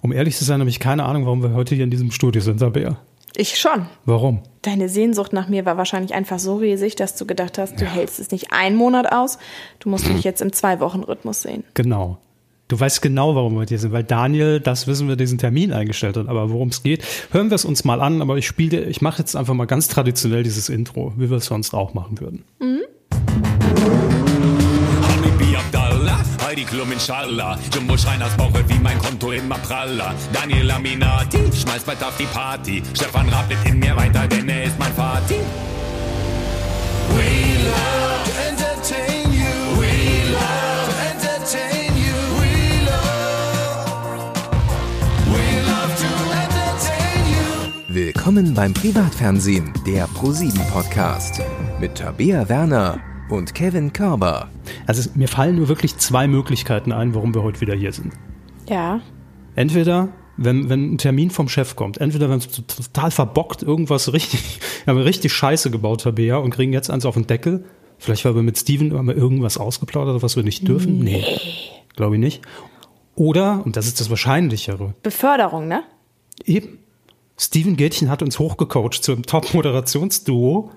[0.00, 2.40] Um ehrlich zu sein, habe ich keine Ahnung, warum wir heute hier in diesem Studio
[2.40, 2.98] sind, Sabea.
[3.36, 3.86] Ich schon.
[4.04, 4.42] Warum?
[4.62, 7.90] Deine Sehnsucht nach mir war wahrscheinlich einfach so riesig, dass du gedacht hast, du ja.
[7.90, 9.38] hältst es nicht einen Monat aus,
[9.78, 11.64] du musst mich jetzt im Zwei-Wochen-Rhythmus sehen.
[11.74, 12.18] Genau.
[12.68, 16.18] Du weißt genau, warum wir hier sind, weil Daniel, das wissen wir, diesen Termin eingestellt
[16.18, 16.28] hat.
[16.28, 18.20] Aber worum es geht, hören wir es uns mal an.
[18.20, 21.46] Aber ich spiele, ich mache jetzt einfach mal ganz traditionell dieses Intro, wie wir es
[21.46, 22.44] sonst auch machen würden.
[22.60, 24.07] Mhm.
[26.64, 27.58] Klum inshallah.
[27.72, 30.14] Jumbo Schreiners Bauch wird wie mein Konto immer praller.
[30.32, 32.82] Daniel Aminati schmeißt bald auf die Party.
[32.94, 35.40] Stefan rappelt in mir weiter, denn er ist mein Vati.
[37.16, 39.80] We love to entertain you.
[39.80, 42.18] We love to entertain you.
[47.88, 51.40] Willkommen beim Privatfernsehen, der ProSieben Podcast.
[51.80, 54.48] Mit Tabea Werner und Kevin Körber.
[54.86, 58.12] Also mir fallen nur wirklich zwei Möglichkeiten ein, warum wir heute wieder hier sind.
[58.68, 59.00] Ja.
[59.54, 64.60] Entweder, wenn, wenn ein Termin vom Chef kommt, entweder wenn es total verbockt, irgendwas richtig,
[64.84, 67.64] wir haben richtig Scheiße gebaut, Tabea, und kriegen jetzt eins auf den Deckel.
[67.98, 71.00] Vielleicht, weil wir mit Steven haben wir irgendwas ausgeplaudert, was wir nicht dürfen.
[71.00, 72.42] Nee, nee glaube ich nicht.
[73.14, 74.94] Oder, und das ist das Wahrscheinlichere.
[75.02, 75.82] Beförderung, ne?
[76.44, 76.78] Eben.
[77.36, 80.70] Steven Gätchen hat uns hochgecoacht zum Top-Moderationsduo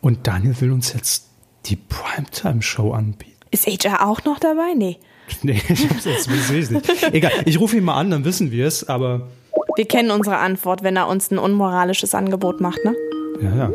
[0.00, 1.31] und Daniel will uns jetzt
[1.66, 3.32] die Primetime-Show anbieten.
[3.50, 4.74] Ist HR auch noch dabei?
[4.76, 4.98] Nee.
[5.42, 7.14] Nee, ich sehe es nicht.
[7.14, 9.28] Egal, ich rufe ihn mal an, dann wissen wir es, aber.
[9.76, 12.94] Wir kennen unsere Antwort, wenn er uns ein unmoralisches Angebot macht, ne?
[13.40, 13.72] Ja, ja.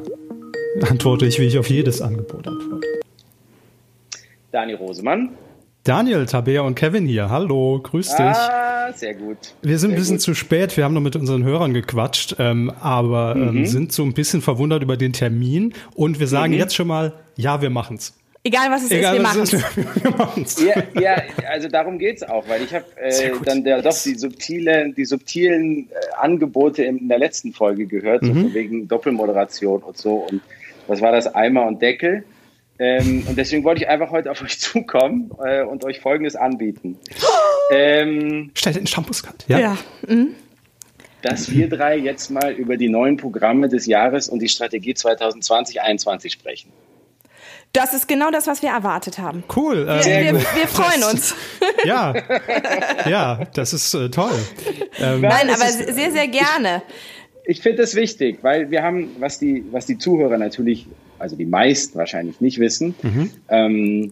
[0.88, 2.86] Antworte ich, wie ich auf jedes Angebot antworte.
[4.52, 5.30] Dani Rosemann.
[5.84, 7.30] Daniel, Tabea und Kevin hier.
[7.30, 8.20] Hallo, grüß dich.
[8.20, 9.38] Ah, sehr gut.
[9.62, 10.22] Wir sind sehr ein bisschen gut.
[10.24, 10.78] zu spät.
[10.78, 13.66] Wir haben noch mit unseren Hörern gequatscht, ähm, aber ähm, mhm.
[13.66, 15.74] sind so ein bisschen verwundert über den Termin.
[15.96, 16.60] Und wir sagen mhm.
[16.60, 18.14] jetzt schon mal, ja, wir machen's.
[18.48, 19.54] Egal was es Egal, ist,
[20.02, 20.64] wir machen es.
[20.64, 24.16] Ja, ja, also darum geht es auch, weil ich habe äh, dann der, doch die,
[24.16, 28.44] subtile, die subtilen äh, Angebote in der letzten Folge gehört, mhm.
[28.44, 30.28] so wegen Doppelmoderation und so.
[30.32, 30.42] Und
[30.88, 31.34] was war das?
[31.36, 32.23] Eimer und Deckel.
[32.80, 36.98] Ähm, und deswegen wollte ich einfach heute auf euch zukommen äh, und euch Folgendes anbieten.
[37.71, 39.60] ähm, Stell den Shampoos-Cut, ja?
[39.60, 39.77] Ja.
[40.08, 40.36] Mhm.
[41.23, 46.32] Dass wir drei jetzt mal über die neuen Programme des Jahres und die Strategie 2020-2021
[46.32, 46.71] sprechen.
[47.73, 49.43] Das ist genau das, was wir erwartet haben.
[49.55, 49.86] Cool.
[49.86, 51.36] Wir, wir, wir freuen uns.
[51.83, 52.14] Ja,
[53.08, 54.32] ja, das ist äh, toll.
[54.99, 56.82] Ähm, Nein, aber sehr, sehr gerne.
[57.50, 60.86] Ich finde das wichtig, weil wir haben, was die, was die Zuhörer natürlich
[61.18, 62.94] also die meisten wahrscheinlich nicht wissen.
[63.02, 63.30] Mhm.
[63.50, 64.12] Ähm,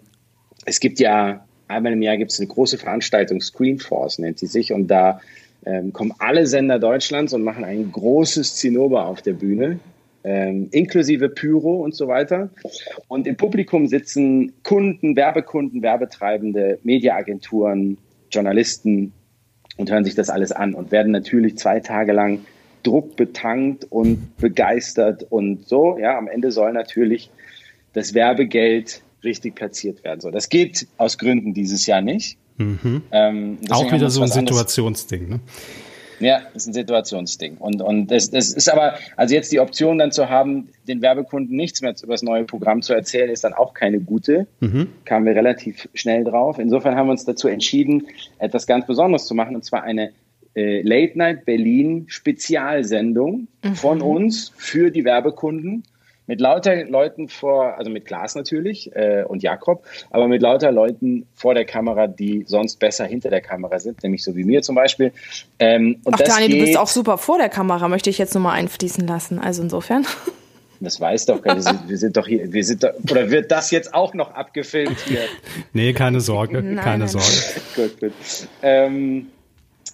[0.66, 4.72] es gibt ja einmal im Jahr gibt es eine große Veranstaltung, Screenforce nennt sie sich,
[4.72, 5.20] und da
[5.66, 9.80] ähm, kommen alle Sender Deutschlands und machen ein großes Zinnober auf der Bühne,
[10.24, 12.50] ähm, inklusive Pyro und so weiter.
[13.08, 17.98] Und im Publikum sitzen Kunden, Werbekunden, Werbetreibende, Mediaagenturen,
[18.32, 19.12] Journalisten
[19.78, 22.46] und hören sich das alles an und werden natürlich zwei Tage lang
[22.86, 25.98] Druck betankt und begeistert und so.
[25.98, 27.30] Ja, am Ende soll natürlich
[27.94, 30.22] das Werbegeld richtig platziert werden.
[30.22, 32.38] So, das geht aus Gründen dieses Jahr nicht.
[32.58, 33.02] Mhm.
[33.12, 35.40] Ähm, Auch wieder so ein Situationsding, ne?
[36.20, 37.58] Ja, das ist ein Situationsding.
[37.58, 41.58] Und, und das, das ist aber, also jetzt die Option dann zu haben, den Werbekunden
[41.58, 44.48] nichts mehr über das neue Programm zu erzählen, ist dann auch keine gute.
[44.62, 44.88] Mhm.
[45.04, 46.58] Kamen wir relativ schnell drauf.
[46.58, 48.08] Insofern haben wir uns dazu entschieden,
[48.40, 50.12] etwas ganz Besonderes zu machen, und zwar eine
[50.56, 53.76] äh, Late Night Berlin Spezialsendung mhm.
[53.76, 55.84] von uns für die Werbekunden
[56.28, 61.28] mit lauter Leuten vor, also mit Klaas natürlich äh, und Jakob, aber mit lauter Leuten
[61.34, 64.76] vor der Kamera, die sonst besser hinter der Kamera sind, nämlich so wie mir zum
[64.76, 65.12] Beispiel.
[65.60, 68.58] Ähm, und Ach, Daniel, du bist auch super vor der Kamera, möchte ich jetzt nochmal
[68.58, 69.40] einfließen lassen.
[69.40, 70.06] Also insofern.
[70.82, 73.72] Das weiß doch, wir sind, wir sind doch hier, wir sind doch, oder wird das
[73.72, 75.22] jetzt auch noch abgefilmt hier?
[75.72, 77.28] nee, keine Sorge, nein, keine nein, Sorge.
[77.76, 78.14] gut, gut.
[78.62, 79.28] Ähm,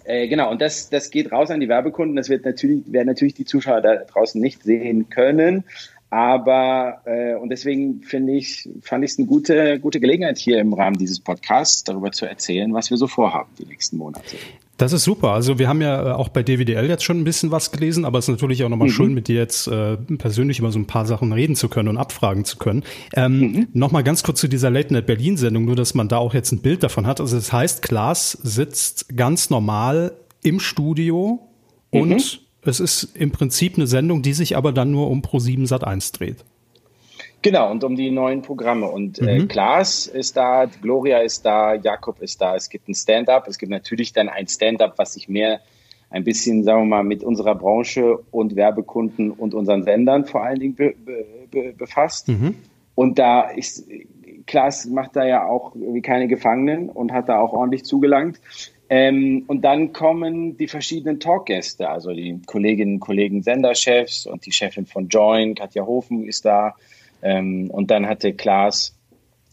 [0.06, 2.16] äh, genau, und das, das geht raus an die Werbekunden.
[2.16, 5.64] Das wird natürlich, werden natürlich die Zuschauer da draußen nicht sehen können.
[6.10, 10.74] Aber äh, und deswegen finde ich, fand ich es eine gute, gute Gelegenheit hier im
[10.74, 14.36] Rahmen dieses Podcasts darüber zu erzählen, was wir so vorhaben die nächsten Monate.
[14.82, 15.34] Das ist super.
[15.34, 18.18] Also wir haben ja äh, auch bei DWDL jetzt schon ein bisschen was gelesen, aber
[18.18, 18.94] es ist natürlich auch nochmal mhm.
[18.94, 21.98] schön, mit dir jetzt äh, persönlich über so ein paar Sachen reden zu können und
[21.98, 22.82] abfragen zu können.
[23.14, 23.68] Ähm, mhm.
[23.74, 26.52] Nochmal ganz kurz zu dieser Late Night Berlin Sendung, nur dass man da auch jetzt
[26.52, 27.22] ein Bild davon hat.
[27.22, 31.48] Also das heißt, Klaas sitzt ganz normal im Studio
[31.92, 32.02] mhm.
[32.02, 35.84] und es ist im Prinzip eine Sendung, die sich aber dann nur um Pro7 Sat
[35.84, 36.44] 1 dreht.
[37.42, 38.88] Genau, und um die neuen Programme.
[38.88, 39.44] Und äh, mhm.
[39.44, 42.56] äh, Klaas ist da, Gloria ist da, Jakob ist da.
[42.56, 43.48] Es gibt ein Stand-up.
[43.48, 45.62] Es gibt natürlich dann ein Stand-up, was sich mehr
[46.12, 50.60] ein bisschen, sagen wir mal, mit unserer Branche und Werbekunden und unseren Sendern vor allen
[50.60, 50.94] Dingen be
[51.50, 52.28] be befasst.
[52.28, 52.56] Mhm.
[52.96, 53.88] Und da ist,
[54.46, 58.40] Klaas macht da ja auch wie keine Gefangenen und hat da auch ordentlich zugelangt.
[58.90, 64.52] Ähm, und dann kommen die verschiedenen Talkgäste, also die Kolleginnen und Kollegen Senderchefs und die
[64.52, 66.76] Chefin von Join, Katja Hofen ist da.
[67.22, 68.96] Ähm, und dann hatte Klaas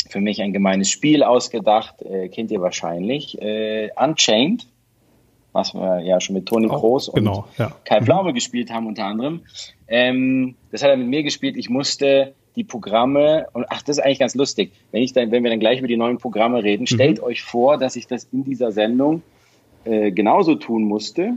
[0.09, 4.67] für mich ein gemeines Spiel ausgedacht, äh, kennt ihr wahrscheinlich, äh, Unchained,
[5.53, 7.73] was wir ja schon mit Toni Kroos oh, genau, und ja.
[7.85, 8.35] Kai Pflaume mhm.
[8.35, 9.43] gespielt haben unter anderem.
[9.87, 11.57] Ähm, das hat er mit mir gespielt.
[11.57, 15.43] Ich musste die Programme, und ach, das ist eigentlich ganz lustig, wenn, ich dann, wenn
[15.43, 16.87] wir dann gleich über die neuen Programme reden, mhm.
[16.87, 19.23] stellt euch vor, dass ich das in dieser Sendung
[19.85, 21.35] äh, genauso tun musste,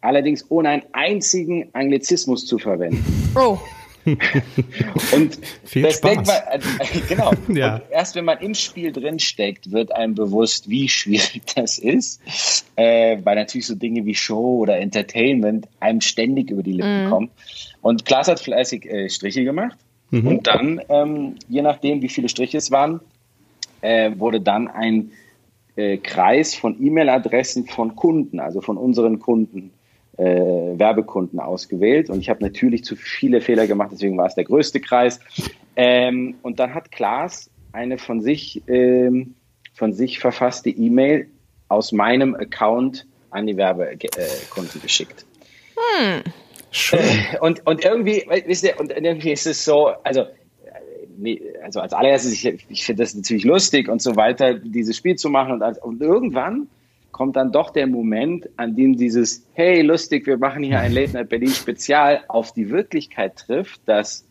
[0.00, 3.04] allerdings ohne einen einzigen Anglizismus zu verwenden.
[3.34, 3.58] Oh.
[5.12, 6.26] und Viel das Spaß.
[6.26, 6.60] man, äh,
[7.08, 7.32] genau.
[7.48, 7.76] ja.
[7.76, 12.20] Und erst wenn man im Spiel drin steckt, wird einem bewusst, wie schwierig das ist,
[12.76, 17.10] äh, weil natürlich so Dinge wie Show oder Entertainment einem ständig über die Lippen mm.
[17.10, 17.30] kommen.
[17.82, 19.76] Und Klaas hat fleißig äh, Striche gemacht.
[20.10, 20.26] Mhm.
[20.26, 23.00] Und dann, ähm, je nachdem, wie viele Striche es waren,
[23.80, 25.12] äh, wurde dann ein
[25.76, 29.70] äh, Kreis von E-Mail-Adressen von Kunden, also von unseren Kunden,
[30.20, 32.10] äh, Werbekunden ausgewählt.
[32.10, 35.18] Und ich habe natürlich zu viele Fehler gemacht, deswegen war es der größte Kreis.
[35.76, 39.34] Ähm, und dann hat Klaas eine von sich, ähm,
[39.72, 41.28] von sich verfasste E-Mail
[41.68, 45.24] aus meinem Account an die Werbekunden geschickt.
[45.76, 46.22] Hm.
[46.70, 47.00] Schön.
[47.40, 50.26] Und, und irgendwie, wisst ihr, und irgendwie ist es so, also,
[51.64, 55.30] also als allererstes, ich, ich finde das natürlich lustig und so weiter, dieses Spiel zu
[55.30, 56.68] machen und, und irgendwann
[57.12, 61.12] kommt dann doch der Moment, an dem dieses, hey, lustig, wir machen hier ein Late
[61.12, 64.26] Night Berlin Spezial auf die Wirklichkeit trifft, dass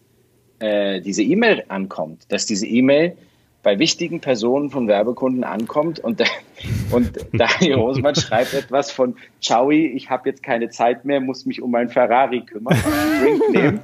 [0.59, 3.15] äh, diese E-Mail ankommt, dass diese E-Mail
[3.61, 6.23] bei wichtigen Personen von Werbekunden ankommt und,
[6.91, 11.61] und Daniel Rosemann schreibt etwas von Ciao, ich habe jetzt keine Zeit mehr, muss mich
[11.61, 12.77] um mein Ferrari kümmern.
[13.21, 13.81] Drink nehmen.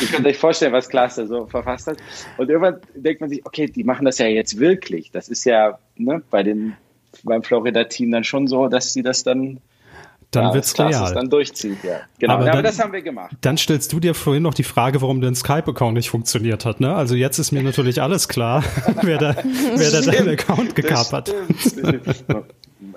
[0.00, 1.98] Ihr könnt euch vorstellen, was Klaas da so verfasst hat.
[2.38, 5.10] Und irgendwann denkt man sich, okay, die machen das ja jetzt wirklich.
[5.10, 6.74] Das ist ja ne, bei den,
[7.24, 9.60] beim Florida-Team dann schon so, dass sie das dann
[10.30, 10.92] dann ja, wird's real.
[10.92, 12.02] Es dann durchzieht, ja.
[12.20, 13.34] Genau, aber, ja, aber das haben wir gemacht.
[13.40, 16.94] Dann stellst du dir vorhin noch die Frage, warum dein Skype-Account nicht funktioniert hat, ne?
[16.94, 18.62] Also jetzt ist mir natürlich alles klar,
[19.02, 19.36] wer da,
[19.74, 21.34] wer da deinen Account gekapert.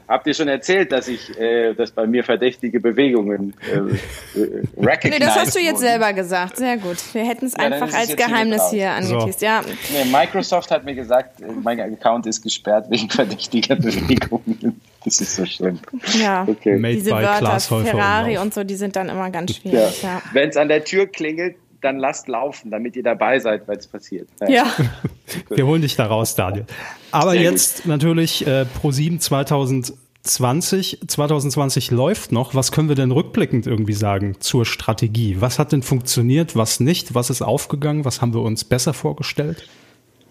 [0.08, 4.64] Habt ihr schon erzählt, dass ich, äh, dass bei mir verdächtige Bewegungen äh, äh,
[5.04, 5.78] Nee, das hast du jetzt wurden.
[5.80, 6.58] selber gesagt.
[6.58, 6.98] Sehr gut.
[7.14, 9.40] Wir hätten es ja, einfach als Geheimnis hier angeteased.
[9.40, 9.46] So.
[9.46, 9.62] Ja.
[9.92, 14.82] Nee, Microsoft hat mir gesagt, mein Account ist gesperrt wegen verdächtiger Bewegungen.
[15.04, 15.80] Das ist so schlimm.
[16.18, 16.78] Ja, okay.
[16.78, 20.02] Made diese Wörter, Ferrari und so, die sind dann immer ganz schwierig.
[20.02, 20.10] Ja.
[20.10, 20.22] Ja.
[20.32, 23.88] Wenn es an der Tür klingelt, dann lasst laufen, damit ihr dabei seid, weil es
[23.88, 24.30] passiert.
[24.42, 24.50] Ja.
[24.50, 24.66] ja.
[25.50, 26.66] Wir holen dich da raus, Daniel.
[27.12, 27.86] Aber Sehr jetzt gut.
[27.88, 31.00] natürlich äh, Pro7 2020.
[31.08, 32.56] 2020 läuft noch.
[32.56, 35.38] Was können wir denn rückblickend irgendwie sagen zur Strategie?
[35.40, 37.14] Was hat denn funktioniert, was nicht?
[37.14, 38.06] Was ist aufgegangen?
[38.06, 39.68] Was haben wir uns besser vorgestellt?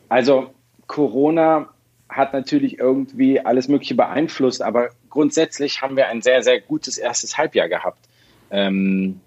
[0.09, 0.51] Also
[0.87, 1.69] Corona
[2.09, 7.39] hat natürlich irgendwie alles Mögliche beeinflusst, aber grundsätzlich haben wir ein sehr, sehr gutes erstes
[7.39, 8.09] Halbjahr gehabt.
[8.51, 9.21] Ähm,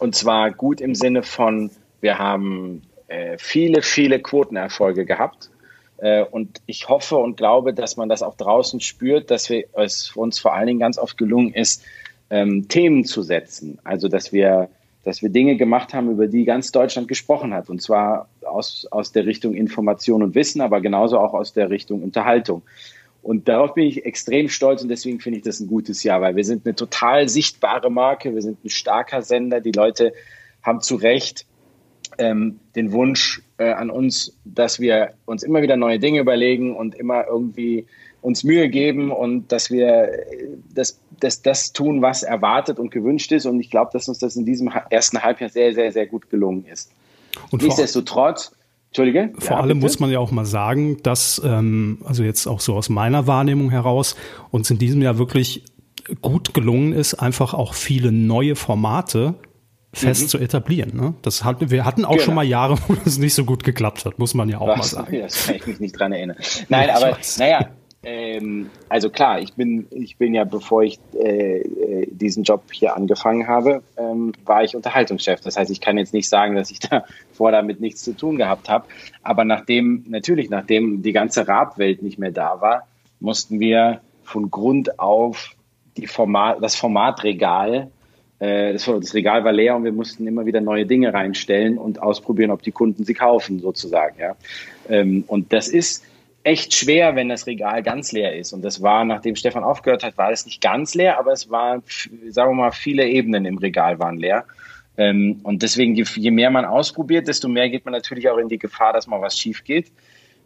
[0.00, 1.70] und zwar gut im Sinne von,
[2.00, 5.50] wir haben äh, viele, viele Quotenerfolge gehabt.
[5.98, 10.16] Äh, und ich hoffe und glaube, dass man das auch draußen spürt, dass wir, es
[10.16, 11.84] uns vor allen Dingen ganz oft gelungen ist,
[12.30, 13.78] ähm, Themen zu setzen.
[13.84, 14.70] Also, dass wir
[15.02, 17.70] dass wir Dinge gemacht haben, über die ganz Deutschland gesprochen hat.
[17.70, 22.02] Und zwar aus, aus der Richtung Information und Wissen, aber genauso auch aus der Richtung
[22.02, 22.62] Unterhaltung.
[23.22, 26.36] Und darauf bin ich extrem stolz und deswegen finde ich das ein gutes Jahr, weil
[26.36, 29.60] wir sind eine total sichtbare Marke, wir sind ein starker Sender.
[29.60, 30.12] Die Leute
[30.62, 31.46] haben zu Recht
[32.18, 36.94] ähm, den Wunsch äh, an uns, dass wir uns immer wieder neue Dinge überlegen und
[36.94, 37.86] immer irgendwie
[38.22, 40.10] uns Mühe geben und dass wir
[40.74, 43.46] das, das, das tun, was erwartet und gewünscht ist.
[43.46, 46.66] Und ich glaube, dass uns das in diesem ersten Halbjahr sehr, sehr, sehr gut gelungen
[46.66, 46.90] ist.
[47.50, 48.52] Und Nichtsdestotrotz,
[48.90, 49.32] Entschuldige.
[49.38, 49.80] Vor ja, allem bitte?
[49.82, 53.70] muss man ja auch mal sagen, dass, ähm, also jetzt auch so aus meiner Wahrnehmung
[53.70, 54.16] heraus,
[54.50, 55.64] uns in diesem Jahr wirklich
[56.22, 59.36] gut gelungen ist, einfach auch viele neue Formate
[59.92, 60.28] fest mhm.
[60.28, 60.96] zu etablieren.
[60.96, 61.14] Ne?
[61.22, 62.24] Das hat, wir hatten auch genau.
[62.24, 64.78] schon mal Jahre, wo das nicht so gut geklappt hat, muss man ja auch Was?
[64.78, 65.20] mal sagen.
[65.20, 66.36] Das kann ich mich nicht dran erinnern.
[66.68, 67.70] Nein, aber naja,
[68.02, 72.96] ähm, also klar, ich bin, ich bin ja, bevor ich äh, äh, diesen Job hier
[72.96, 75.40] angefangen habe, ähm, war ich Unterhaltungschef.
[75.40, 78.36] Das heißt, ich kann jetzt nicht sagen, dass ich da vor damit nichts zu tun
[78.36, 78.86] gehabt habe.
[79.22, 82.86] Aber nachdem, natürlich, nachdem die ganze Rabwelt nicht mehr da war,
[83.20, 85.54] mussten wir von Grund auf
[85.98, 87.90] die Format, das Formatregal
[88.40, 92.00] äh, das, das Regal war leer und wir mussten immer wieder neue Dinge reinstellen und
[92.02, 94.18] ausprobieren, ob die Kunden sie kaufen, sozusagen.
[94.18, 94.34] Ja.
[94.88, 96.04] Ähm, und das ist
[96.42, 98.52] echt schwer, wenn das Regal ganz leer ist.
[98.52, 101.82] Und das war, nachdem Stefan aufgehört hat, war es nicht ganz leer, aber es war,
[102.28, 104.44] sagen wir mal, viele Ebenen im Regal waren leer.
[104.96, 108.48] Ähm, und deswegen, je, je mehr man ausprobiert, desto mehr geht man natürlich auch in
[108.48, 109.92] die Gefahr, dass mal was schief geht.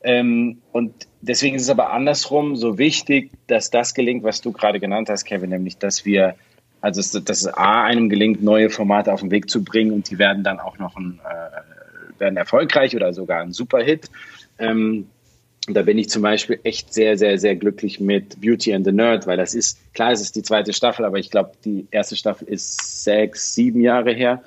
[0.02, 4.80] Ähm, und deswegen ist es aber andersrum so wichtig, dass das gelingt, was du gerade
[4.80, 6.34] genannt hast, Kevin, nämlich, dass wir,
[6.80, 10.18] also dass es A, einem gelingt, neue Formate auf den Weg zu bringen und die
[10.18, 14.10] werden dann auch noch ein, äh, werden erfolgreich oder sogar ein Superhit.
[14.58, 15.08] Ähm,
[15.68, 19.26] da bin ich zum Beispiel echt sehr, sehr, sehr glücklich mit Beauty and the Nerd,
[19.26, 22.48] weil das ist, klar, es ist die zweite Staffel, aber ich glaube, die erste Staffel
[22.48, 24.42] ist sechs, sieben Jahre her.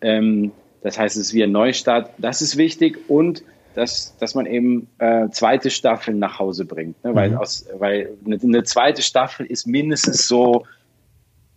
[0.00, 0.52] Ähm,
[0.82, 2.10] das heißt, es ist wie ein Neustart.
[2.18, 3.42] Das ist wichtig und
[3.74, 7.02] dass, dass man eben äh, zweite Staffeln nach Hause bringt.
[7.04, 7.14] Ne?
[7.14, 7.38] Weil, mhm.
[7.38, 10.66] aus, weil eine, eine, zweite Staffel ist mindestens so,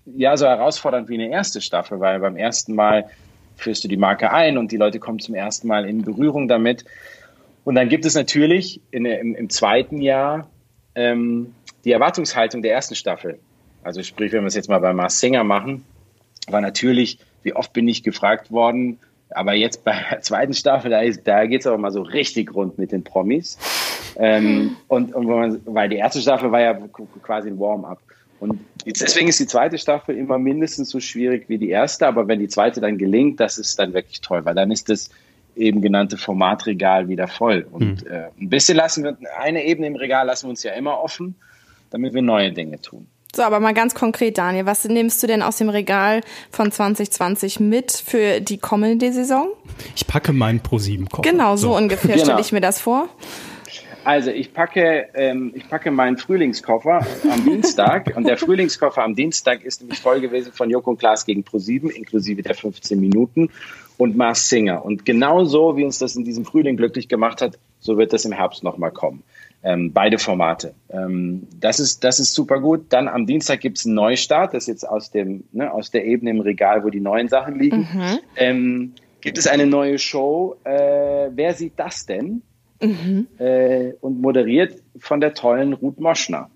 [0.06, 3.10] ja, so herausfordernd wie eine erste Staffel, weil beim ersten Mal
[3.56, 6.86] führst du die Marke ein und die Leute kommen zum ersten Mal in Berührung damit.
[7.66, 10.50] Und dann gibt es natürlich in, im, im zweiten Jahr
[10.94, 11.54] ähm,
[11.84, 13.40] die Erwartungshaltung der ersten Staffel.
[13.84, 15.84] Also sprich, wenn wir es jetzt mal bei Mars Singer machen,
[16.48, 19.00] war natürlich, wie oft bin ich gefragt worden,
[19.32, 22.78] aber jetzt bei der zweiten Staffel, da, da geht es aber mal so richtig rund
[22.78, 23.58] mit den Promis.
[24.16, 26.80] Ähm, und, und man, weil die erste Staffel war ja
[27.24, 28.00] quasi ein Warm-up.
[28.40, 32.40] Und deswegen ist die zweite Staffel immer mindestens so schwierig wie die erste, aber wenn
[32.40, 35.10] die zweite dann gelingt, das ist dann wirklich toll, weil dann ist das
[35.56, 37.66] eben genannte Formatregal wieder voll.
[37.72, 38.12] Und mhm.
[38.12, 41.36] äh, ein bisschen lassen wir, eine Ebene im Regal lassen wir uns ja immer offen,
[41.90, 43.08] damit wir neue Dinge tun.
[43.36, 46.22] So, aber mal ganz konkret, Daniel, was nimmst du denn aus dem Regal
[46.52, 49.50] von 2020 mit für die kommende Saison?
[49.94, 51.30] Ich packe meinen Pro7-Koffer.
[51.30, 51.76] Genau, so, so.
[51.76, 52.24] ungefähr genau.
[52.24, 53.10] stelle ich mir das vor.
[54.06, 59.64] Also ich packe, ähm, ich packe meinen Frühlingskoffer am Dienstag und der Frühlingskoffer am Dienstag
[59.64, 63.50] ist nämlich voll gewesen von Joko und Klaas gegen Pro7, inklusive der 15 Minuten
[63.98, 64.86] und Mars Singer.
[64.86, 68.26] Und genau so, wie uns das in diesem Frühling glücklich gemacht hat, so wird das
[68.26, 69.24] im Herbst nochmal kommen.
[69.64, 70.76] Ähm, beide Formate.
[70.92, 72.86] Ähm, das, ist, das ist super gut.
[72.90, 76.06] Dann am Dienstag gibt es einen Neustart, das ist jetzt aus, dem, ne, aus der
[76.06, 77.88] Ebene im Regal, wo die neuen Sachen liegen.
[77.92, 78.20] Mhm.
[78.36, 82.44] Ähm, gibt es eine neue Show, äh, Wer sieht das denn?
[82.82, 83.28] Mhm.
[83.38, 86.50] Äh, und moderiert von der tollen Ruth Moschner.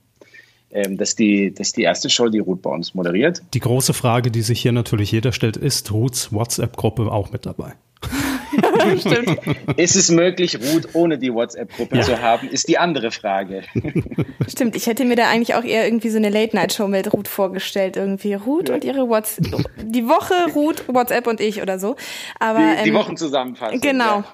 [0.72, 3.42] Ähm, das, ist die, das ist die erste Show, die Ruth bei uns moderiert.
[3.54, 7.74] Die große Frage, die sich hier natürlich jeder stellt, ist Ruths WhatsApp-Gruppe auch mit dabei?
[9.00, 9.40] Stimmt.
[9.78, 12.04] Ist es möglich, Ruth ohne die WhatsApp-Gruppe ja.
[12.04, 13.64] zu haben, ist die andere Frage.
[14.48, 17.98] Stimmt, ich hätte mir da eigentlich auch eher irgendwie so eine Late-Night-Show mit Ruth vorgestellt.
[17.98, 18.76] Irgendwie Ruth ja.
[18.76, 19.70] und ihre WhatsApp.
[19.82, 21.96] Die Woche Ruth, WhatsApp und ich oder so.
[22.40, 23.82] Aber, die, die ähm, Wochenzusammenfassung.
[23.82, 24.20] Genau.
[24.20, 24.26] Ja.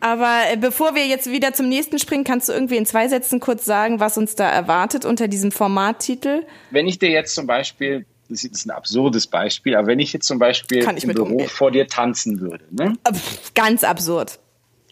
[0.00, 3.40] Aber äh, bevor wir jetzt wieder zum nächsten springen, kannst du irgendwie in zwei Sätzen
[3.40, 6.44] kurz sagen, was uns da erwartet unter diesem Formattitel?
[6.70, 10.26] Wenn ich dir jetzt zum Beispiel das ist ein absurdes Beispiel, aber wenn ich jetzt
[10.26, 11.48] zum Beispiel im Büro umgehen.
[11.48, 12.64] vor dir tanzen würde.
[12.70, 12.94] Ne?
[13.54, 14.38] Ganz absurd.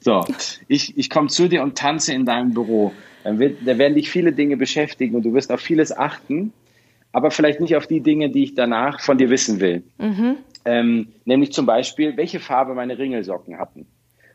[0.01, 0.25] So,
[0.69, 2.93] ich, ich komme zu dir und tanze in deinem Büro.
[3.25, 6.53] Dann wird, da werden dich viele Dinge beschäftigen und du wirst auf vieles achten,
[7.13, 9.83] aber vielleicht nicht auf die Dinge, die ich danach von dir wissen will.
[9.99, 10.37] Mhm.
[10.65, 13.87] Ähm, nämlich zum Beispiel, welche Farbe meine Ringelsocken hatten.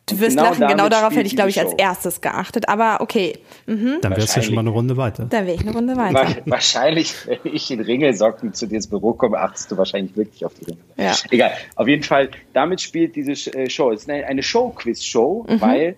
[0.07, 2.67] Du wirst genau lachen, genau darauf hätte ich, glaube ich, als erstes geachtet.
[2.67, 3.37] Aber okay.
[3.65, 3.99] Mhm.
[4.01, 5.25] Dann wärst du schon mal eine Runde weiter.
[5.29, 6.37] Dann wäre ich eine Runde weiter.
[6.45, 10.53] Wahrscheinlich, wenn ich in Ringelsocken zu dir ins Büro komme, achtest du wahrscheinlich wirklich auf
[10.55, 10.79] die Ringe.
[10.97, 11.13] Ja.
[11.29, 11.51] Egal.
[11.75, 13.91] Auf jeden Fall, damit spielt diese äh, Show.
[13.91, 15.61] Es ist eine Show-Quiz-Show, mhm.
[15.61, 15.95] weil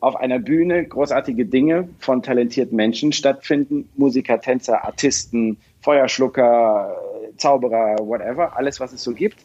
[0.00, 3.88] auf einer Bühne großartige Dinge von talentierten Menschen stattfinden.
[3.96, 6.96] Musiker, Tänzer, Artisten, Feuerschlucker,
[7.36, 9.38] Zauberer, whatever, alles, was es so gibt.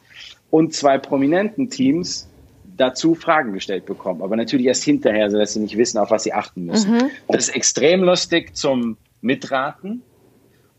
[0.51, 2.29] Und zwei prominenten Teams
[2.77, 6.33] dazu Fragen gestellt bekommen, aber natürlich erst hinterher, sodass sie nicht wissen, auf was sie
[6.33, 6.93] achten müssen.
[6.93, 7.09] Mhm.
[7.27, 10.01] Das ist extrem lustig zum Mitraten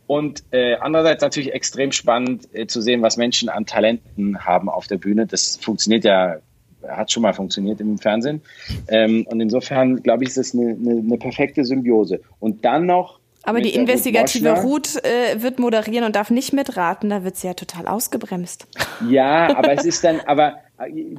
[0.07, 4.87] und äh, andererseits natürlich extrem spannend äh, zu sehen, was Menschen an Talenten haben auf
[4.87, 5.27] der Bühne.
[5.27, 6.37] Das funktioniert ja,
[6.87, 8.43] hat schon mal funktioniert im Fernsehen.
[8.89, 12.21] Ähm, und insofern, glaube ich, ist es eine, eine, eine perfekte Symbiose.
[12.39, 13.16] Und dann noch
[13.47, 17.55] aber die investigative Ruth äh, wird moderieren und darf nicht mitraten, da wird sie ja
[17.55, 18.67] total ausgebremst.
[19.11, 20.55] Ja, aber es ist dann, aber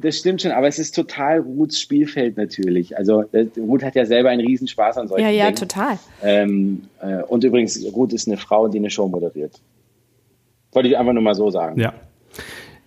[0.02, 2.98] das stimmt schon, aber es ist total Ruths Spielfeld natürlich.
[2.98, 3.24] Also
[3.56, 5.56] Ruth hat ja selber einen Riesenspaß an solchen Ja, ja, Dingen.
[5.56, 5.98] total.
[6.22, 9.60] Ähm, äh, und übrigens, Ruth ist eine Frau, die eine Show moderiert.
[10.72, 11.80] Wollte ich einfach nur mal so sagen.
[11.80, 11.94] Ja.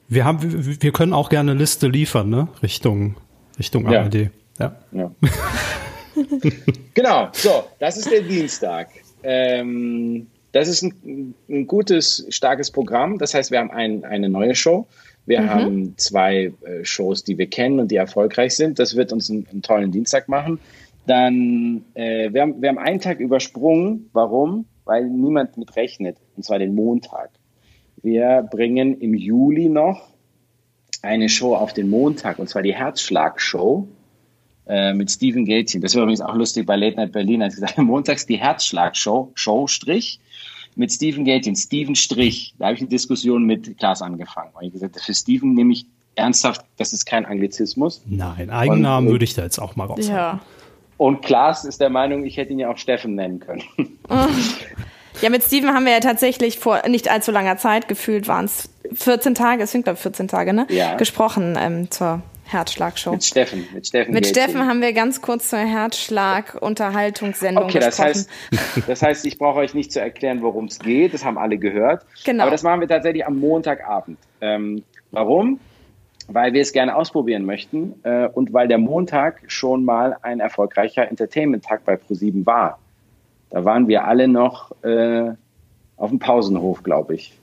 [0.09, 2.49] Wir haben, wir können auch gerne eine Liste liefern, ne?
[2.61, 3.15] Richtung,
[3.57, 4.29] Richtung ARD.
[4.59, 4.75] Ja.
[4.91, 5.11] ja.
[6.93, 8.89] genau, so, das ist der Dienstag.
[9.23, 13.17] Ähm, das ist ein, ein, gutes, starkes Programm.
[13.17, 14.87] Das heißt, wir haben ein, eine neue Show.
[15.25, 15.49] Wir mhm.
[15.49, 18.79] haben zwei äh, Shows, die wir kennen und die erfolgreich sind.
[18.79, 20.59] Das wird uns einen, einen tollen Dienstag machen.
[21.07, 24.09] Dann, äh, wir, haben, wir haben einen Tag übersprungen.
[24.13, 24.65] Warum?
[24.85, 26.17] Weil niemand mit rechnet.
[26.35, 27.29] Und zwar den Montag.
[28.01, 30.11] Wir bringen im Juli noch
[31.01, 33.87] eine Show auf den Montag, und zwar die Herzschlag-Show
[34.67, 35.81] äh, mit Steven Gätchen.
[35.81, 39.31] Das war übrigens auch lustig bei Late Night Berlin, als ich gesagt montags die Herzschlag-Show,
[39.35, 40.19] Show, Strich,
[40.75, 42.53] mit Steven Gätchen, Steven Strich.
[42.57, 44.51] Da habe ich eine Diskussion mit Klaas angefangen.
[44.53, 48.01] Weil ich gesagt für Steven nehme ich ernsthaft, das ist kein Anglizismus.
[48.05, 50.07] Nein, Eigennamen und, würde ich da jetzt auch mal raus.
[50.07, 50.39] Ja.
[50.97, 53.63] Und Klaas ist der Meinung, ich hätte ihn ja auch Steffen nennen können.
[55.21, 58.69] Ja, mit Steven haben wir ja tatsächlich vor nicht allzu langer Zeit, gefühlt waren es
[58.93, 60.65] 14 Tage, es sind glaube ich 14 Tage, ne?
[60.69, 60.95] Ja.
[60.95, 62.21] Gesprochen ähm, zur
[62.51, 63.11] Herzschlagshow.
[63.11, 63.67] Mit Steffen.
[63.73, 64.27] Mit Steffen, Mit.
[64.27, 68.09] Steffen haben wir ganz kurz zur Herzschlag-Unterhaltungssendung Okay, das gesprochen.
[68.09, 68.29] heißt,
[68.87, 71.13] das heißt, ich brauche euch nicht zu erklären, worum es geht.
[71.13, 72.05] Das haben alle gehört.
[72.25, 72.43] Genau.
[72.43, 74.17] Aber das machen wir tatsächlich am Montagabend.
[74.41, 75.59] Ähm, warum?
[76.27, 81.09] Weil wir es gerne ausprobieren möchten äh, und weil der Montag schon mal ein erfolgreicher
[81.09, 82.79] Entertainment-Tag bei ProSieben war.
[83.49, 85.31] Da waren wir alle noch äh,
[85.97, 87.33] auf dem Pausenhof, glaube ich.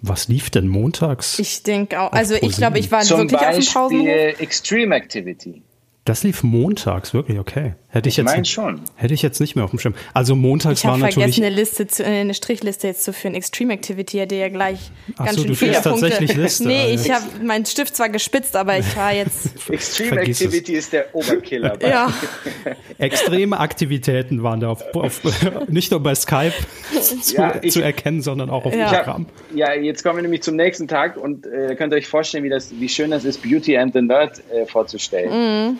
[0.00, 1.38] Was lief denn montags?
[1.38, 4.06] ich denke auch, also ich glaube, ich war Zum wirklich auf dem Pausenhof.
[4.06, 5.62] Beispiel Extreme Activity.
[6.04, 7.74] Das lief montags, wirklich, okay.
[7.90, 8.82] Hätte ich, Ich jetzt schon.
[8.96, 9.94] hätte ich jetzt nicht mehr auf dem Schirm.
[10.12, 11.36] Also montags Ich habe war natürlich.
[11.36, 13.34] vergessen, eine Liste zu, äh, eine Strichliste jetzt zu führen.
[13.34, 15.90] Extreme Activity hätte ja gleich Ach ganz so, schön du viele Punkte.
[16.10, 20.38] tatsächlich Liste, nee, ich habe meinen Stift zwar gespitzt, aber ich war jetzt Extreme Vergiss
[20.40, 20.46] es.
[20.48, 21.78] Activity ist der Oberkiller.
[21.82, 22.12] ja
[22.98, 25.22] Extreme Aktivitäten waren da auf, auf
[25.68, 26.52] nicht nur bei Skype
[27.00, 28.80] zu, Ja, ich- zu erkennen, sondern auch auf Ja.
[28.80, 29.26] Ich Instagram.
[29.54, 32.50] ja, jetzt kommen wir nämlich zum nächsten Tag und äh, könnt ihr euch vorstellen, wie,
[32.50, 35.78] das, wie schön das ist, Beauty and the Nerd äh, vorzustellen.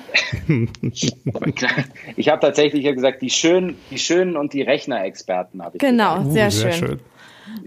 [1.54, 1.70] Klar,
[2.16, 5.80] ich habe tatsächlich ja gesagt, die schönen, die schönen und die Rechnerexperten habe ich.
[5.80, 6.70] genau, Uh, sehr, schön.
[6.70, 7.00] gesagt.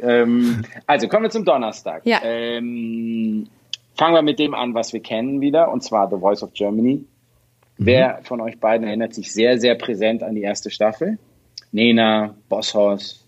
[0.01, 2.05] Ähm, also kommen wir zum Donnerstag.
[2.05, 2.21] Ja.
[2.23, 3.47] Ähm,
[3.95, 7.05] fangen wir mit dem an, was wir kennen wieder, und zwar The Voice of Germany.
[7.77, 11.17] Wer von euch beiden erinnert sich sehr, sehr präsent an die erste Staffel?
[11.71, 13.25] Nena, Bosshaus,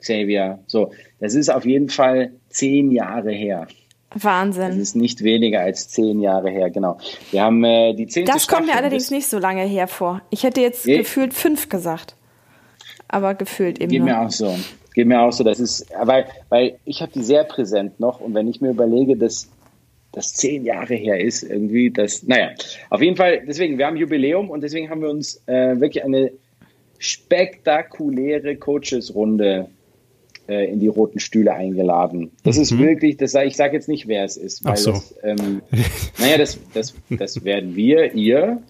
[0.00, 0.58] Xavier.
[0.66, 3.68] So, das ist auf jeden Fall zehn Jahre her.
[4.14, 4.80] Das Wahnsinn.
[4.80, 6.98] ist nicht weniger als zehn Jahre her, genau.
[7.30, 10.22] Wir haben äh, die zehnte Das kommt mir allerdings nicht so lange hervor.
[10.30, 10.98] Ich hätte jetzt Nee.
[10.98, 12.14] gefühlt fünf gesagt.
[13.08, 14.54] Aber gefühlt eben Geht mir auch so.
[14.94, 15.44] Geht mir auch so.
[15.44, 19.16] Das ist, weil, weil ich habe die sehr präsent noch und wenn ich mir überlege,
[19.16, 19.48] dass
[20.12, 22.50] das zehn Jahre her ist, irgendwie, das, naja,
[22.90, 26.32] auf jeden Fall, deswegen, wir haben Jubiläum und deswegen haben wir uns äh, wirklich eine
[26.98, 29.68] spektakuläre Coaches-Runde
[30.48, 32.30] äh, in die roten Stühle eingeladen.
[32.42, 34.92] Das ist wirklich, das ich sage jetzt nicht, wer es ist, weil Ach so.
[34.92, 35.62] das, ähm,
[36.18, 38.62] naja, das, das, das werden wir, ihr,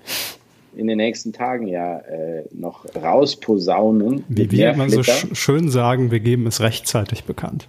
[0.77, 4.25] in den nächsten Tagen ja äh, noch rausposaunen.
[4.29, 7.69] Wie wir immer so schön sagen, wir geben es rechtzeitig bekannt.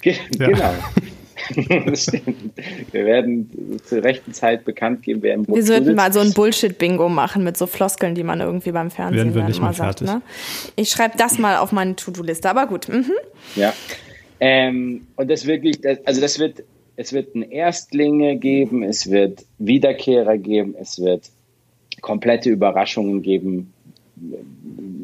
[0.00, 0.46] Ge Ja.
[0.46, 0.72] Genau.
[2.92, 6.32] Wir werden zur rechten Zeit bekannt geben, wer im Wir Rot sollten mal so ein
[6.32, 10.02] Bullshit-Bingo machen mit so Floskeln, die man irgendwie beim Fernsehen Werden wir mehr sagt.
[10.02, 10.22] Ne?
[10.76, 12.48] Ich schreibe das mal auf meine To-Do-Liste.
[12.48, 12.88] Aber gut.
[12.88, 13.12] Mhm.
[13.56, 13.72] Ja.
[14.40, 16.64] Ähm, und das wirklich, das, also das wird,
[16.96, 21.30] es wird ein Erstlinge geben, es wird Wiederkehrer geben, es wird
[22.00, 23.72] komplette Überraschungen geben.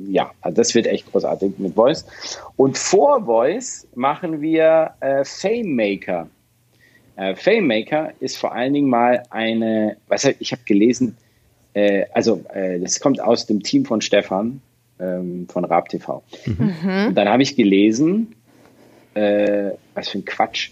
[0.08, 2.06] Ja, also das wird echt großartig mit Voice.
[2.56, 6.28] Und vor Voice machen wir äh, Fame Maker.
[7.16, 11.16] Äh, Fame Maker ist vor allen Dingen mal eine, was ich habe gelesen,
[11.74, 14.60] äh, also äh, das kommt aus dem Team von Stefan
[14.98, 16.22] ähm, von Raab TV.
[16.46, 18.34] Und dann habe ich gelesen,
[19.14, 20.70] äh, was für ein Quatsch,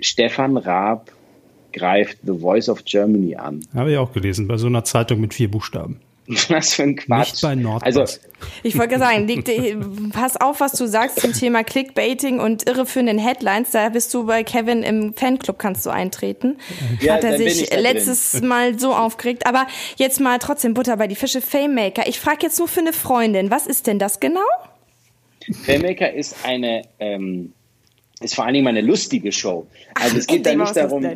[0.00, 1.10] Stefan Raab
[1.72, 3.60] greift The Voice of Germany an.
[3.74, 6.00] Habe ich auch gelesen, bei so einer Zeitung mit vier Buchstaben.
[6.48, 7.42] Was für ein Quatsch.
[7.42, 7.78] Nicht bei.
[7.82, 8.04] Also,
[8.62, 13.72] Ich wollte gerade sagen, pass auf, was du sagst zum Thema Clickbaiting und irreführenden Headlines.
[13.72, 16.56] Da bist du bei Kevin im Fanclub, kannst du eintreten.
[17.00, 17.82] Ja, Hat er sich ich da drin.
[17.84, 19.46] letztes Mal so aufgeregt.
[19.46, 21.42] Aber jetzt mal trotzdem Butter bei die Fische.
[21.42, 22.06] Famemaker.
[22.06, 23.50] Ich frage jetzt nur für eine Freundin.
[23.50, 24.40] Was ist denn das genau?
[25.64, 27.52] Filmmaker ist eine, ähm,
[28.20, 29.66] ist vor allen Dingen mal eine lustige Show.
[29.94, 31.06] Also es geht da nicht darum,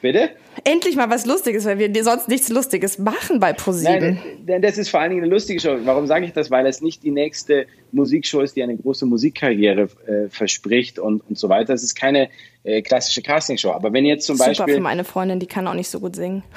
[0.00, 0.30] bitte?
[0.66, 4.00] Endlich mal was Lustiges, weil wir dir sonst nichts Lustiges machen bei ProSieben.
[4.00, 5.76] Nein, denn das ist vor allen Dingen eine lustige Show.
[5.84, 6.50] Warum sage ich das?
[6.50, 11.38] Weil es nicht die nächste Musikshow ist, die eine große Musikkarriere äh, verspricht und, und
[11.38, 11.72] so weiter.
[11.72, 12.30] Es ist keine
[12.64, 13.70] äh, klassische Castingshow.
[13.70, 16.16] Aber wenn jetzt zum Super Beispiel für meine Freundin, die kann auch nicht so gut
[16.16, 16.42] singen.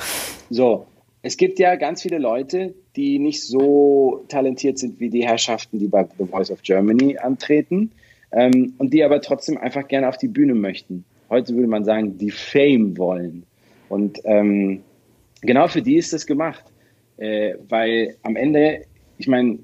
[0.52, 0.88] So,
[1.22, 5.88] es gibt ja ganz viele Leute, die nicht so talentiert sind wie die Herrschaften, die
[5.88, 7.92] bei The Voice of Germany antreten
[8.32, 11.06] ähm, und die aber trotzdem einfach gerne auf die Bühne möchten.
[11.30, 13.46] Heute würde man sagen, die Fame wollen.
[13.90, 14.84] Und ähm,
[15.42, 16.64] genau für die ist das gemacht.
[17.18, 18.86] Äh, weil am Ende,
[19.18, 19.60] ich meine,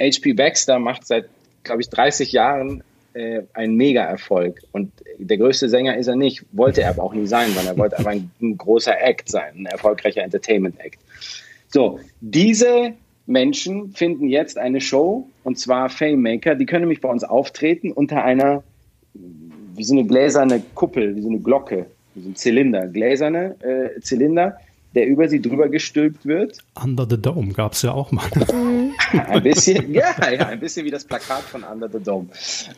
[0.00, 1.28] HP Baxter macht seit,
[1.62, 2.82] glaube ich, 30 Jahren
[3.16, 4.62] äh, einen Mega-Erfolg.
[4.72, 7.78] Und der größte Sänger ist er nicht, wollte er aber auch nie sein, sondern er
[7.78, 10.98] wollte aber ein, ein großer Act sein, ein erfolgreicher Entertainment-Act.
[11.68, 12.94] So, diese
[13.26, 17.92] Menschen finden jetzt eine Show, und zwar Fame Maker, die können nämlich bei uns auftreten
[17.92, 18.62] unter einer,
[19.14, 21.86] wie so eine gläserne Kuppel, wie so eine Glocke,
[22.20, 24.58] so ein Zylinder, gläserne äh, Zylinder,
[24.94, 26.58] der über sie drüber gestülpt wird.
[26.82, 28.24] Under the Dome gab es ja auch mal.
[29.12, 32.28] Ein bisschen, ja, ja, ein bisschen wie das Plakat von Under the Dome.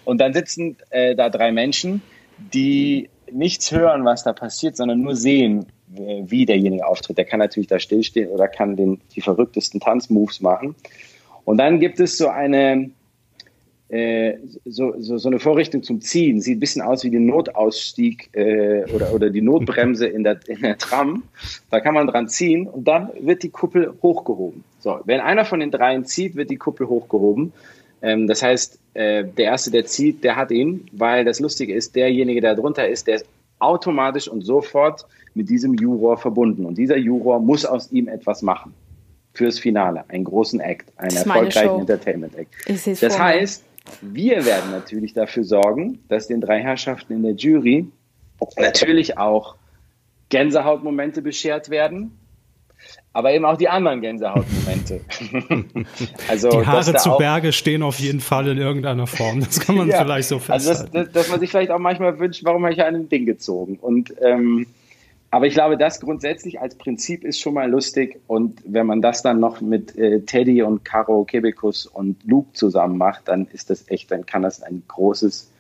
[0.04, 2.02] Und dann sitzen äh, da drei Menschen,
[2.52, 7.18] die nichts hören, was da passiert, sondern nur sehen, wie derjenige auftritt.
[7.18, 10.74] Der kann natürlich da stillstehen oder kann den, die verrücktesten Tanzmoves machen.
[11.44, 12.88] Und dann gibt es so eine, äh,
[14.66, 16.40] so, so, so eine Vorrichtung zum Ziehen.
[16.40, 20.60] Sieht ein bisschen aus wie der Notausstieg äh, oder, oder die Notbremse in der, in
[20.60, 21.22] der Tram.
[21.70, 24.62] Da kann man dran ziehen und dann wird die Kuppel hochgehoben.
[24.80, 27.52] So, wenn einer von den dreien zieht, wird die Kuppel hochgehoben.
[28.02, 31.96] Ähm, das heißt, äh, der Erste, der zieht, der hat ihn, weil das Lustige ist,
[31.96, 33.26] derjenige, der drunter ist, der ist
[33.58, 36.66] automatisch und sofort mit diesem Juror verbunden.
[36.66, 38.74] Und dieser Juror muss aus ihm etwas machen
[39.34, 43.00] fürs Finale, einen großen Act, einen erfolgreichen Entertainment-Act.
[43.00, 43.64] Das heißt,
[44.00, 47.86] wir werden natürlich dafür sorgen, dass den drei Herrschaften in der Jury
[48.56, 49.56] natürlich auch
[50.28, 52.18] Gänsehautmomente beschert werden,
[53.12, 55.00] aber eben auch die anderen Gänsehautmomente.
[56.28, 59.40] also, die Haare zu Berge stehen auf jeden Fall in irgendeiner Form.
[59.40, 60.96] Das kann man ja, vielleicht so festhalten.
[60.96, 63.26] Also, dass, dass, man sich vielleicht auch manchmal wünscht, warum habe ich an einem Ding
[63.26, 63.78] gezogen?
[63.80, 64.66] Und ähm,
[65.30, 68.20] aber ich glaube, das grundsätzlich als Prinzip ist schon mal lustig.
[68.26, 72.96] Und wenn man das dann noch mit äh, Teddy und Caro Kebekus und Luke zusammen
[72.96, 75.50] macht, dann ist das echt, dann kann das ein großes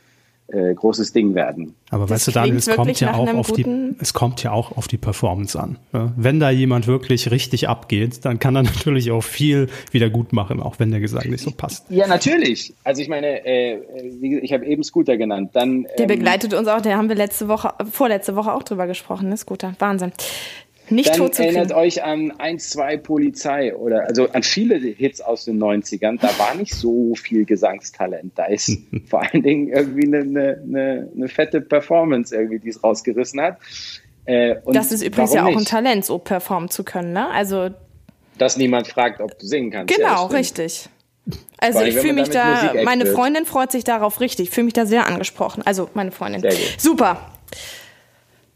[0.48, 1.74] äh, großes Ding werden.
[1.90, 3.66] Aber das weißt du, Daniel, es kommt ja auch auf die,
[4.00, 5.78] es kommt ja auch auf die Performance an.
[5.92, 6.12] Ne?
[6.16, 10.60] Wenn da jemand wirklich richtig abgeht, dann kann er natürlich auch viel wieder gut machen,
[10.60, 11.84] auch wenn der Gesang nicht so passt.
[11.90, 12.72] Ja, natürlich.
[12.84, 13.78] Also ich meine, äh,
[14.20, 15.50] ich habe eben Scooter genannt.
[15.52, 18.86] Dann, der ähm, begleitet uns auch, der haben wir letzte Woche, vorletzte Woche auch drüber
[18.86, 19.74] gesprochen, ne, Scooter.
[19.78, 20.12] Wahnsinn.
[20.90, 25.62] Nicht Dann erinnert euch an 1, 2 Polizei oder also an viele Hits aus den
[25.62, 26.18] 90ern.
[26.20, 28.32] Da war nicht so viel Gesangstalent.
[28.36, 30.18] Da ist vor allen Dingen irgendwie eine,
[30.62, 33.58] eine, eine fette Performance irgendwie, die es rausgerissen hat.
[34.24, 35.58] Äh, das ist übrigens ja auch nicht?
[35.58, 37.30] ein Talent, so performen zu können, ne?
[37.30, 37.70] Also.
[38.36, 39.94] Dass niemand fragt, ob du singen kannst.
[39.94, 40.88] Genau, ja, richtig.
[41.58, 45.06] Also ich fühle mich da, meine Freundin freut sich darauf richtig, fühle mich da sehr
[45.06, 45.62] angesprochen.
[45.66, 46.42] Also meine Freundin.
[46.78, 47.32] Super.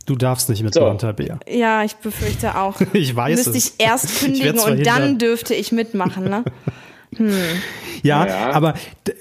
[0.04, 0.80] Du darfst nicht mit so.
[0.80, 1.38] Montabea.
[1.48, 2.80] Ja, ich befürchte auch.
[2.92, 3.56] ich weiß Müsste es.
[3.56, 6.44] ich erst kündigen ich und dann dürfte ich mitmachen, ne?
[7.16, 7.30] Hm.
[8.02, 8.74] Ja, ja, aber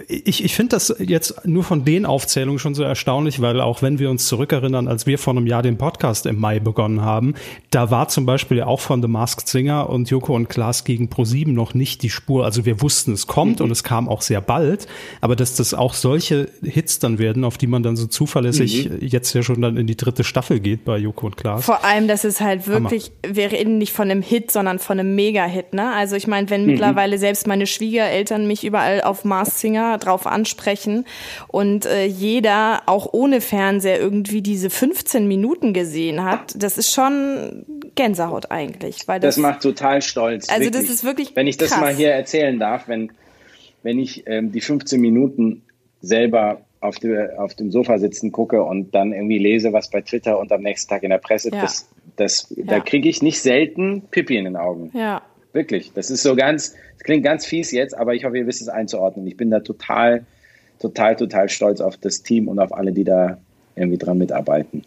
[0.08, 3.99] ich, ich finde das jetzt nur von den Aufzählungen schon so erstaunlich, weil auch wenn
[3.99, 7.36] wir uns zurückerinnern, als wir vor einem Jahr den Podcast im Mai begonnen haben,
[7.69, 11.10] da war zum Beispiel ja auch von The Masked Singer und Joko und Klaas gegen
[11.10, 12.43] ProSieben noch nicht die Spur.
[12.43, 13.65] Also wir wussten, es kommt mhm.
[13.65, 14.88] und es kam auch sehr bald,
[15.21, 18.97] aber dass das auch solche Hits dann werden, auf die man dann so zuverlässig mhm.
[19.01, 21.65] jetzt ja schon dann in die dritte Staffel geht bei Joko und Klaas.
[21.65, 23.36] Vor allem, dass es halt wirklich, Hammer.
[23.36, 25.93] wir reden nicht von einem Hit, sondern von einem Mega-Hit, ne?
[25.93, 26.71] Also ich meine, wenn mhm.
[26.71, 31.05] mittlerweile selbst meine Schwiegereltern mich überall auf Mars Singer drauf ansprechen
[31.47, 37.65] und äh, jeder auch ohne Fernseher irgendwie diese 15 Minuten gesehen hat, das ist schon
[37.95, 39.07] Gänsehaut eigentlich.
[39.07, 40.47] Weil das, das macht total stolz.
[40.47, 40.83] Also wirklich.
[40.83, 41.81] das ist wirklich Wenn ich das krass.
[41.81, 43.11] mal hier erzählen darf, wenn,
[43.81, 45.63] wenn ich ähm, die 15 Minuten
[46.01, 50.37] selber auf, die, auf dem Sofa sitzen gucke und dann irgendwie lese, was bei Twitter
[50.37, 51.61] und am nächsten Tag in der Presse, ja.
[51.61, 52.63] das, das, ja.
[52.65, 54.91] da kriege ich nicht selten Pipi in den Augen.
[54.93, 55.23] Ja.
[55.53, 55.91] Wirklich.
[55.93, 58.69] Das ist so ganz, das klingt ganz fies jetzt, aber ich hoffe, ihr wisst es
[58.69, 59.27] einzuordnen.
[59.27, 60.25] Ich bin da total,
[60.79, 63.37] total, total stolz auf das Team und auf alle, die da
[63.75, 64.83] irgendwie dran mitarbeiten.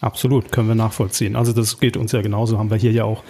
[0.00, 1.36] Absolut, können wir nachvollziehen.
[1.36, 3.22] Also das geht uns ja genauso, haben wir hier ja auch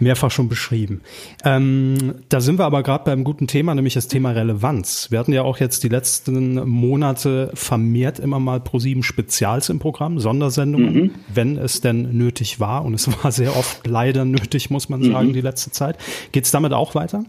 [0.00, 1.00] mehrfach schon beschrieben.
[1.44, 5.10] Ähm, da sind wir aber gerade beim guten Thema, nämlich das Thema Relevanz.
[5.10, 10.18] Wir hatten ja auch jetzt die letzten Monate vermehrt immer mal ProSieben Spezials im Programm,
[10.18, 11.10] Sondersendungen, mhm.
[11.32, 12.84] wenn es denn nötig war.
[12.84, 15.32] Und es war sehr oft leider nötig, muss man sagen, mhm.
[15.34, 15.96] die letzte Zeit.
[16.32, 17.24] Geht es damit auch weiter?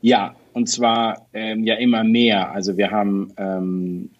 [0.00, 2.52] Ja, und zwar ähm, ja immer mehr.
[2.52, 4.10] Also wir haben ähm,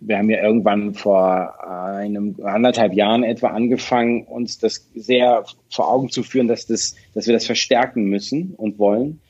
[0.00, 6.08] wir haben ja irgendwann vor einem anderthalb Jahren etwa angefangen, uns das sehr vor Augen
[6.08, 9.20] zu führen, dass, das, dass wir das verstärken müssen und wollen.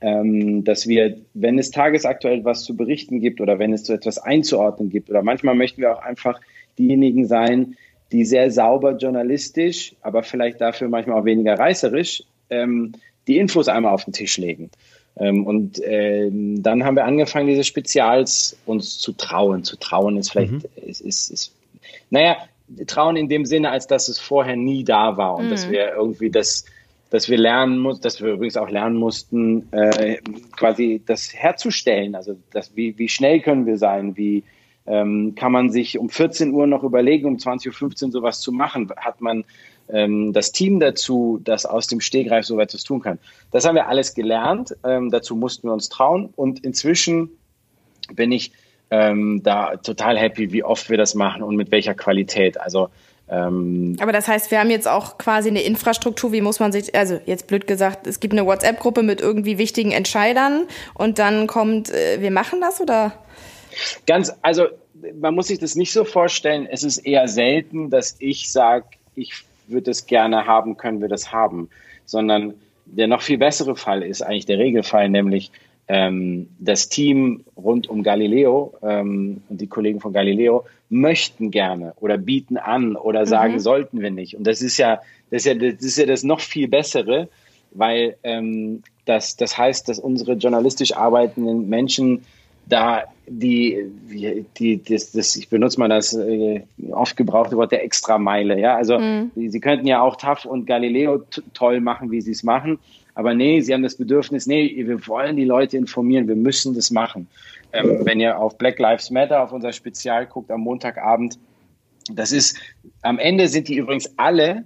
[0.00, 4.18] Ähm, dass wir, wenn es tagesaktuell was zu berichten gibt oder wenn es so etwas
[4.18, 6.40] einzuordnen gibt oder manchmal möchten wir auch einfach
[6.78, 7.76] diejenigen sein,
[8.12, 12.92] die sehr sauber journalistisch, aber vielleicht dafür manchmal auch weniger reißerisch ähm,
[13.26, 14.70] die Infos einmal auf den Tisch legen.
[15.18, 19.64] Ähm, und ähm, dann haben wir angefangen, diese Spezials uns zu trauen.
[19.64, 20.62] Zu trauen ist vielleicht, mhm.
[20.86, 21.54] ist, ist, ist,
[22.10, 22.36] naja,
[22.86, 25.50] trauen in dem Sinne, als dass es vorher nie da war und mhm.
[25.50, 26.64] dass wir irgendwie das,
[27.10, 30.18] dass wir lernen mussten, dass wir übrigens auch lernen mussten, äh,
[30.56, 32.14] quasi das herzustellen.
[32.14, 34.44] Also das, wie, wie schnell können wir sein, wie
[34.86, 38.90] ähm, kann man sich um 14 Uhr noch überlegen, um 20.15 Uhr sowas zu machen?
[38.96, 39.44] Hat man
[39.90, 43.18] ähm, das Team dazu, das aus dem Stegreif so etwas tun kann.
[43.50, 44.76] Das haben wir alles gelernt.
[44.84, 46.32] Ähm, dazu mussten wir uns trauen.
[46.36, 47.30] Und inzwischen
[48.12, 48.52] bin ich
[48.90, 52.60] ähm, da total happy, wie oft wir das machen und mit welcher Qualität.
[52.60, 52.88] Also
[53.30, 56.94] ähm, aber das heißt, wir haben jetzt auch quasi eine Infrastruktur, wie muss man sich,
[56.94, 61.90] also jetzt blöd gesagt, es gibt eine WhatsApp-Gruppe mit irgendwie wichtigen Entscheidern und dann kommt,
[61.90, 63.12] äh, wir machen das oder?
[64.06, 64.68] Ganz, also
[65.20, 66.66] man muss sich das nicht so vorstellen.
[66.70, 71.32] Es ist eher selten, dass ich sage, ich würde es gerne haben, können wir das
[71.32, 71.68] haben,
[72.04, 72.54] sondern
[72.86, 75.50] der noch viel bessere Fall ist eigentlich der Regelfall, nämlich
[75.88, 82.18] ähm, das Team rund um Galileo ähm, und die Kollegen von Galileo möchten gerne oder
[82.18, 83.58] bieten an oder sagen, mhm.
[83.58, 84.36] sollten wir nicht.
[84.36, 85.00] Und das ist ja,
[85.30, 87.28] das ist ja, das ist ja das noch viel bessere,
[87.72, 92.24] weil ähm, das, das heißt, dass unsere journalistisch arbeitenden Menschen
[92.66, 93.86] da die,
[94.58, 98.98] die, das, das, ich benutze mal das äh, oft gebrauchte Wort der Extrameile, ja, also
[98.98, 99.30] mhm.
[99.34, 101.22] sie könnten ja auch TAF und Galileo
[101.54, 102.78] toll machen, wie sie es machen,
[103.14, 106.90] aber nee, sie haben das Bedürfnis, nee, wir wollen die Leute informieren, wir müssen das
[106.90, 107.26] machen.
[107.72, 111.38] Ähm, wenn ihr auf Black Lives Matter, auf unser Spezial guckt am Montagabend,
[112.12, 112.56] das ist,
[113.02, 114.64] am Ende sind die übrigens alle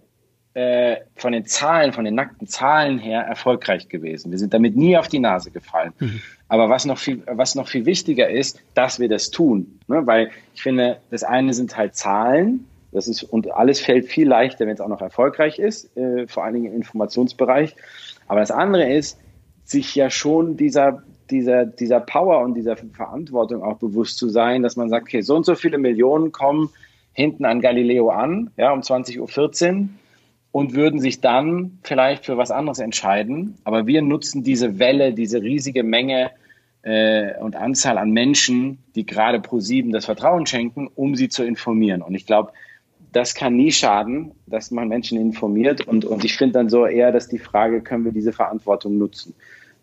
[0.55, 4.31] äh, von den Zahlen, von den nackten Zahlen her erfolgreich gewesen.
[4.31, 5.93] Wir sind damit nie auf die Nase gefallen.
[5.99, 6.21] Mhm.
[6.49, 9.81] Aber was noch viel, was noch viel wichtiger ist, dass wir das tun.
[9.89, 10.07] Ne?
[10.07, 14.67] Weil ich finde, das eine sind halt Zahlen, das ist, und alles fällt viel leichter,
[14.67, 17.75] wenn es auch noch erfolgreich ist, äh, vor allen Dingen im Informationsbereich.
[18.29, 19.19] Aber das andere ist,
[19.65, 24.77] sich ja schon dieser, dieser, dieser Power und dieser Verantwortung auch bewusst zu sein, dass
[24.77, 26.69] man sagt, okay, so und so viele Millionen kommen
[27.15, 29.89] hinten an Galileo an, ja, um 20.14 Uhr
[30.53, 33.57] und würden sich dann vielleicht für was anderes entscheiden.
[33.65, 36.31] Aber wir nutzen diese Welle, diese riesige Menge
[36.83, 41.43] äh, und Anzahl an Menschen, die gerade pro sieben das Vertrauen schenken, um sie zu
[41.43, 42.03] informieren.
[42.03, 42.53] Und ich glaube,
[43.13, 45.87] das kann nie schaden, dass man Menschen informiert.
[45.87, 49.35] Und, und ich finde dann so eher, dass die Frage, können wir diese Verantwortung nutzen?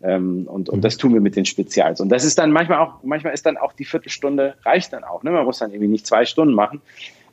[0.02, 2.00] Ähm, und, und das tun wir mit den Spezials.
[2.00, 5.22] Und das ist dann manchmal auch, manchmal ist dann auch die Viertelstunde reicht dann auch.
[5.24, 5.32] Ne?
[5.32, 6.80] Man muss dann irgendwie nicht zwei Stunden machen.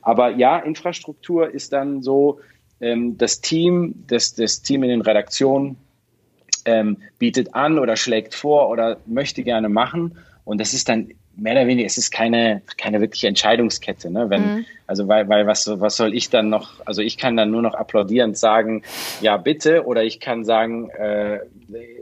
[0.02, 2.40] Aber ja, Infrastruktur ist dann so,
[2.80, 5.76] ähm, das Team, das, das Team in den Redaktionen
[6.64, 10.18] ähm, bietet an oder schlägt vor oder möchte gerne machen.
[10.44, 14.10] Und das ist dann mehr oder weniger, es ist keine, keine wirkliche Entscheidungskette.
[14.10, 14.28] Ne?
[14.28, 14.66] Wenn, mhm.
[14.86, 17.74] Also weil, weil was, was soll ich dann noch, also ich kann dann nur noch
[17.74, 18.82] applaudierend sagen,
[19.20, 21.40] ja bitte, oder ich kann sagen, äh,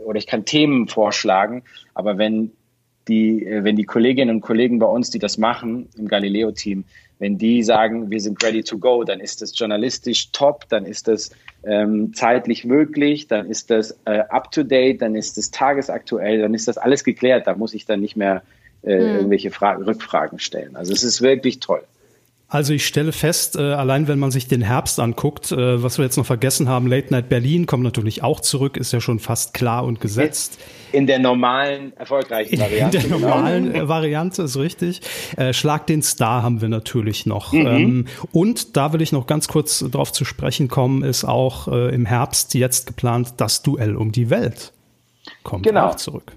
[0.05, 2.53] oder ich kann Themen vorschlagen, aber wenn
[3.09, 6.85] die, wenn die Kolleginnen und Kollegen bei uns, die das machen, im Galileo-Team,
[7.19, 11.09] wenn die sagen, wir sind ready to go, dann ist das journalistisch top, dann ist
[11.09, 11.31] das
[11.65, 16.53] ähm, zeitlich möglich, dann ist das äh, up to date, dann ist das tagesaktuell, dann
[16.53, 17.47] ist das alles geklärt.
[17.47, 18.43] Da muss ich dann nicht mehr
[18.83, 19.17] äh, mhm.
[19.17, 20.77] irgendwelche Fragen, Rückfragen stellen.
[20.77, 21.83] Also es ist wirklich toll.
[22.49, 26.05] Also ich stelle fest, äh, allein wenn man sich den Herbst anguckt, äh, was wir
[26.05, 29.53] jetzt noch vergessen haben, Late Night Berlin kommt natürlich auch zurück, ist ja schon fast
[29.53, 30.61] klar und gesetzt.
[30.93, 32.99] In der normalen, erfolgreichen Variante.
[32.99, 33.89] In der normalen genau.
[33.89, 35.01] Variante ist richtig.
[35.37, 37.53] Äh, Schlag den Star haben wir natürlich noch.
[37.53, 37.67] Mhm.
[37.67, 41.93] Ähm, und da will ich noch ganz kurz drauf zu sprechen kommen, ist auch äh,
[41.93, 44.73] im Herbst jetzt geplant das Duell um die Welt.
[45.43, 45.89] Kommt genau.
[45.89, 46.33] auch zurück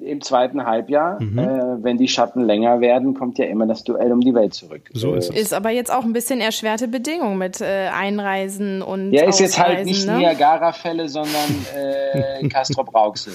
[0.00, 1.20] im zweiten Halbjahr.
[1.22, 1.38] Mhm.
[1.38, 4.82] Äh, wenn die Schatten länger werden, kommt ja immer das Duell um die Welt zurück.
[4.92, 5.36] So ist es.
[5.36, 9.12] Ist aber jetzt auch ein bisschen erschwerte Bedingung mit äh, Einreisen und.
[9.12, 10.18] Ja, ist jetzt halt nicht ne?
[10.18, 13.32] Niagara-Fälle, sondern äh, Castrop-Rauxel.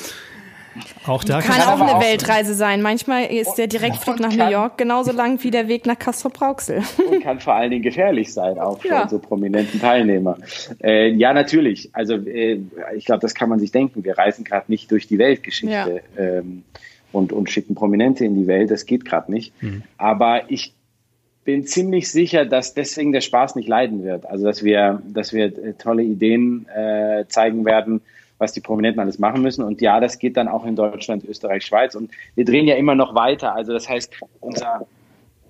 [1.05, 2.81] Auch da kann, kann auch eine Weltreise sein.
[2.81, 6.81] Manchmal ist der Direktflug nach New York genauso lang wie der Weg nach Castrop-Rauxel.
[7.09, 9.07] Und kann vor allen Dingen gefährlich sein, auch für ja.
[9.07, 10.37] so prominenten Teilnehmer.
[10.81, 11.89] Äh, ja, natürlich.
[11.93, 12.59] Also äh,
[12.95, 14.03] ich glaube, das kann man sich denken.
[14.03, 16.23] Wir reisen gerade nicht durch die Weltgeschichte ja.
[16.23, 16.63] ähm,
[17.11, 18.71] und, und schicken Prominente in die Welt.
[18.71, 19.53] Das geht gerade nicht.
[19.61, 19.83] Mhm.
[19.97, 20.73] Aber ich
[21.43, 24.25] bin ziemlich sicher, dass deswegen der Spaß nicht leiden wird.
[24.25, 28.01] Also dass wir, dass wir äh, tolle Ideen äh, zeigen werden
[28.43, 29.63] was die Prominenten alles machen müssen.
[29.63, 31.95] Und ja, das geht dann auch in Deutschland, Österreich, Schweiz.
[31.95, 33.56] Und wir drehen ja immer noch weiter.
[33.56, 34.86] Also das heißt, unser,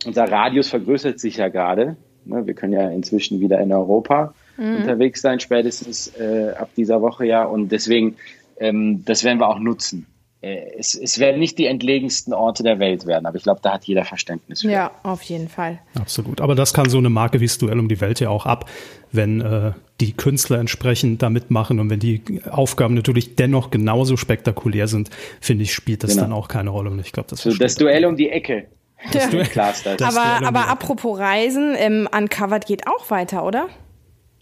[0.06, 1.98] unser Radius vergrößert sich ja gerade.
[2.26, 4.78] Ne, wir können ja inzwischen wieder in Europa mhm.
[4.78, 7.44] unterwegs sein, spätestens äh, ab dieser Woche ja.
[7.44, 8.16] Und deswegen,
[8.60, 10.06] ähm, das werden wir auch nutzen.
[10.44, 13.74] Äh, es, es werden nicht die entlegensten Orte der Welt werden, aber ich glaube, da
[13.74, 14.70] hat jeder Verständnis für.
[14.70, 15.80] Ja, auf jeden Fall.
[15.98, 16.42] Absolut.
[16.42, 18.70] Aber das kann so eine Marke wie das Duell um die Welt ja auch ab,
[19.14, 24.88] wenn äh, die Künstler entsprechend da mitmachen und wenn die Aufgaben natürlich dennoch genauso spektakulär
[24.88, 26.24] sind, finde ich, spielt das genau.
[26.24, 26.90] dann auch keine Rolle.
[26.90, 28.66] Und ich glaube, das, so, das Duell um die Ecke.
[29.14, 29.30] Das ja.
[29.32, 33.70] Duell, das aber, um aber apropos Reisen, ähm, Uncovered geht auch weiter, oder?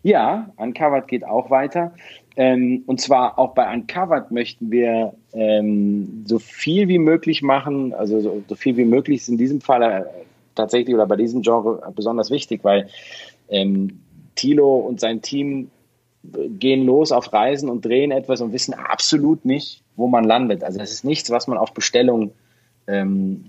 [0.03, 1.93] Ja, Uncovered geht auch weiter.
[2.37, 7.93] Ähm, und zwar auch bei Uncovered möchten wir ähm, so viel wie möglich machen.
[7.93, 10.03] Also so, so, viel wie möglich ist in diesem Fall äh,
[10.55, 12.87] tatsächlich oder bei diesem Genre besonders wichtig, weil
[13.49, 13.99] ähm,
[14.35, 15.69] Thilo und sein Team
[16.23, 20.63] gehen los auf Reisen und drehen etwas und wissen absolut nicht, wo man landet.
[20.63, 22.31] Also das ist nichts, was man auf Bestellung
[22.87, 23.45] ähm,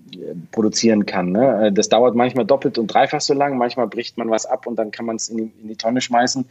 [0.53, 1.33] produzieren kann.
[1.33, 1.71] Ne?
[1.73, 4.91] Das dauert manchmal doppelt und dreifach so lang, manchmal bricht man was ab und dann
[4.91, 6.47] kann man es in, in, die Tonne schmeißen.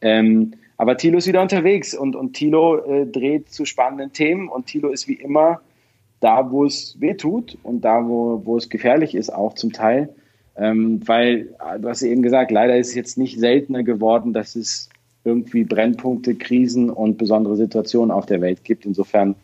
[0.00, 4.66] Ähm, aber Thilo ist wieder unterwegs und, und Thilo äh, dreht zu spannenden Themen und
[4.66, 5.60] Thilo ist wie immer
[6.18, 10.08] da, wo es weh tut und da, wo, wo es gefährlich ist, auch zum Teil.
[10.56, 14.88] Ähm, weil, du hast eben gesagt, leider ist es jetzt nicht seltener geworden, dass es
[15.22, 18.84] irgendwie Brennpunkte, Krisen und besondere Situationen auf der Welt gibt.
[18.84, 19.36] Insofern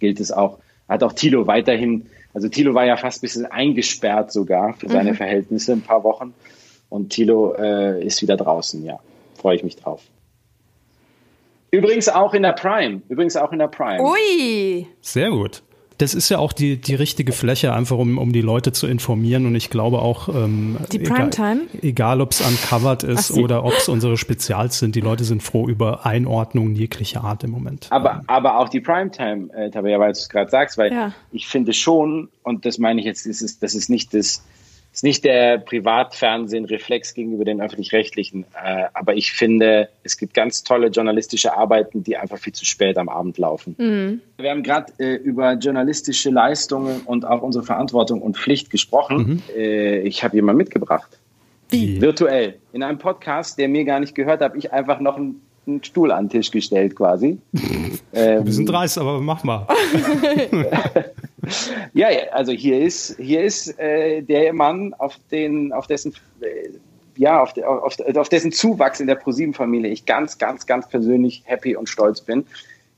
[0.00, 4.32] gilt es auch, hat auch Thilo weiterhin, also Thilo war ja fast ein bisschen eingesperrt
[4.32, 5.16] sogar für seine mhm.
[5.16, 6.34] Verhältnisse ein paar Wochen.
[6.88, 8.98] Und Thilo äh, ist wieder draußen, ja.
[9.36, 10.02] Freue ich mich drauf.
[11.70, 13.02] Übrigens auch in der Prime.
[13.08, 14.02] Übrigens auch in der Prime.
[14.02, 14.86] Ui.
[15.00, 15.62] Sehr gut
[15.98, 19.46] das ist ja auch die, die richtige Fläche, einfach um, um die Leute zu informieren.
[19.46, 21.62] Und ich glaube auch, ähm, die Primetime?
[21.72, 25.42] Egal, egal ob es uncovered ist oder ob es unsere Spezials sind, die Leute sind
[25.42, 27.86] froh über Einordnungen jeglicher Art im Moment.
[27.90, 31.12] Aber, aber auch die Primetime, äh, Tabea, weil du es gerade sagst, weil ja.
[31.32, 34.44] ich finde schon, und das meine ich jetzt, das ist, das ist nicht das
[34.96, 40.86] ist nicht der Privatfernsehen-Reflex gegenüber den öffentlich-rechtlichen, äh, aber ich finde, es gibt ganz tolle
[40.86, 43.74] journalistische Arbeiten, die einfach viel zu spät am Abend laufen.
[43.76, 44.22] Mhm.
[44.38, 49.18] Wir haben gerade äh, über journalistische Leistungen und auch unsere Verantwortung und Pflicht gesprochen.
[49.18, 49.42] Mhm.
[49.54, 51.18] Äh, ich habe jemanden mitgebracht.
[51.68, 52.00] Wie?
[52.00, 52.54] Virtuell.
[52.72, 56.12] In einem Podcast, der mir gar nicht gehört, habe ich einfach noch einen, einen Stuhl
[56.12, 57.38] an den Tisch gestellt quasi.
[58.12, 59.66] ähm, Wir sind dreist, aber mach mal.
[61.92, 66.70] ja, also hier ist, hier ist äh, der Mann, auf, den, auf dessen äh,
[67.18, 71.74] ja, auf, auf, auf, dessen Zuwachs in der ProSieben-Familie ich ganz, ganz, ganz persönlich happy
[71.74, 72.44] und stolz bin.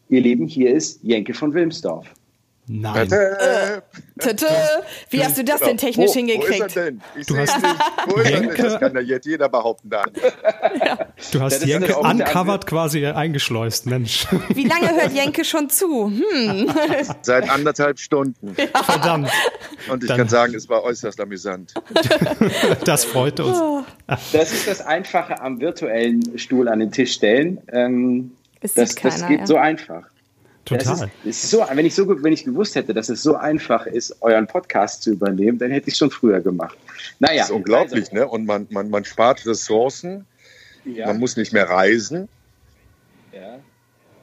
[0.08, 2.06] Ihr Lieben, hier ist Jenke von Wilmsdorf.
[2.68, 3.10] Nein.
[3.10, 3.80] Äh,
[5.10, 5.80] Wie hast du das denn genau.
[5.80, 6.60] technisch wo, hingekriegt?
[6.60, 7.00] Wo ist er denn?
[7.16, 7.74] Ich du hast nicht.
[8.06, 8.64] Wo ist Jenke, er denn?
[8.64, 9.90] Das kann ja jetzt jeder behaupten.
[9.90, 10.04] Da.
[10.84, 10.98] Ja.
[11.32, 14.26] Du hast ja, Jenke uncovered quasi eingeschleust, Mensch.
[14.48, 16.10] Wie lange hört Jenke schon zu?
[16.10, 16.70] Hm.
[17.22, 18.54] Seit anderthalb Stunden.
[18.56, 18.82] Ja.
[18.82, 19.30] Verdammt.
[19.90, 20.18] Und ich Dann.
[20.18, 21.74] kann sagen, es war äußerst amüsant.
[22.84, 23.84] das freut uns.
[24.06, 27.60] Das ist das Einfache am virtuellen Stuhl an den Tisch stellen.
[27.72, 29.46] Ähm, das, das, keiner, das geht ja.
[29.46, 30.04] so einfach.
[30.68, 31.10] Total.
[31.24, 34.16] Ist, ist so, wenn, ich so, wenn ich gewusst hätte, dass es so einfach ist,
[34.20, 36.76] euren Podcast zu übernehmen, dann hätte ich es schon früher gemacht.
[37.18, 38.28] Naja, das ist unglaublich, also, ne?
[38.28, 40.26] Und man, man, man spart Ressourcen,
[40.84, 41.06] ja.
[41.06, 42.28] man muss nicht mehr reisen.
[43.32, 43.58] Ja.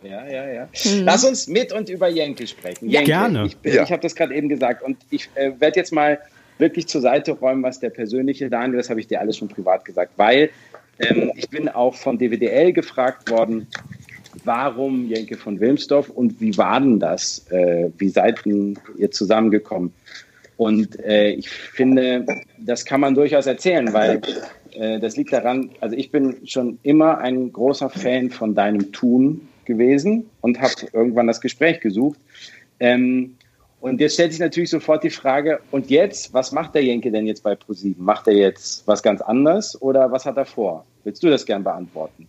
[0.04, 0.70] Ja, ja, ja.
[0.86, 1.04] Mhm.
[1.04, 2.90] Lass uns mit und über Jenke sprechen.
[2.90, 3.48] Ja, gerne.
[3.48, 3.84] Ich, ja.
[3.84, 6.20] ich habe das gerade eben gesagt und ich äh, werde jetzt mal
[6.60, 9.84] wirklich zur Seite räumen, was der persönliche Daniel, das habe ich dir alles schon privat
[9.84, 10.52] gesagt, weil
[11.00, 13.68] ähm, ich bin auch von DWDL gefragt worden,
[14.44, 17.46] warum Jenke von Wilmsdorf und wie war denn das?
[17.50, 19.94] Äh, wie seid ihr zusammengekommen?
[20.58, 22.26] Und äh, ich finde,
[22.58, 24.22] das kann man durchaus erzählen, weil
[24.72, 29.48] äh, das liegt daran, also ich bin schon immer ein großer Fan von deinem Tun
[29.66, 32.20] gewesen und habe irgendwann das Gespräch gesucht.
[32.80, 33.36] Ähm,
[33.82, 37.28] und jetzt stellt sich natürlich sofort die Frage, und jetzt, was macht der Jenke denn
[37.28, 38.04] jetzt bei ProSieben?
[38.04, 40.86] Macht er jetzt was ganz anderes oder was hat er vor?
[41.04, 42.28] Willst du das gern beantworten?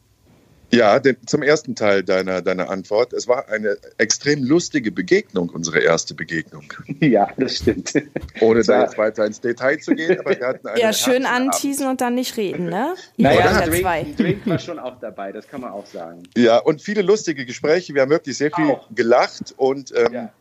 [0.76, 3.12] Ja, den, zum ersten Teil deiner, deiner Antwort.
[3.12, 6.64] Es war eine extrem lustige Begegnung, unsere erste Begegnung.
[7.00, 7.92] Ja, das stimmt.
[8.40, 11.86] Ohne da jetzt weiter ins Detail zu gehen, aber wir hatten eine Ja, schön anteasen
[11.86, 12.94] und dann nicht reden, ne?
[13.16, 16.22] Naja, Drink, Drink war schon auch dabei, das kann man auch sagen.
[16.36, 17.94] Ja, und viele lustige Gespräche.
[17.94, 18.88] Wir haben wirklich sehr viel auch.
[18.94, 20.32] gelacht und ähm, ja.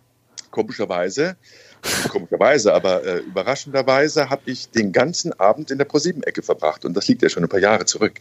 [0.50, 1.36] komischerweise
[2.10, 6.86] komischerweise, aber äh, überraschenderweise habe ich den ganzen Abend in der ProSieben-Ecke verbracht.
[6.86, 8.20] Und das liegt ja schon ein paar Jahre zurück.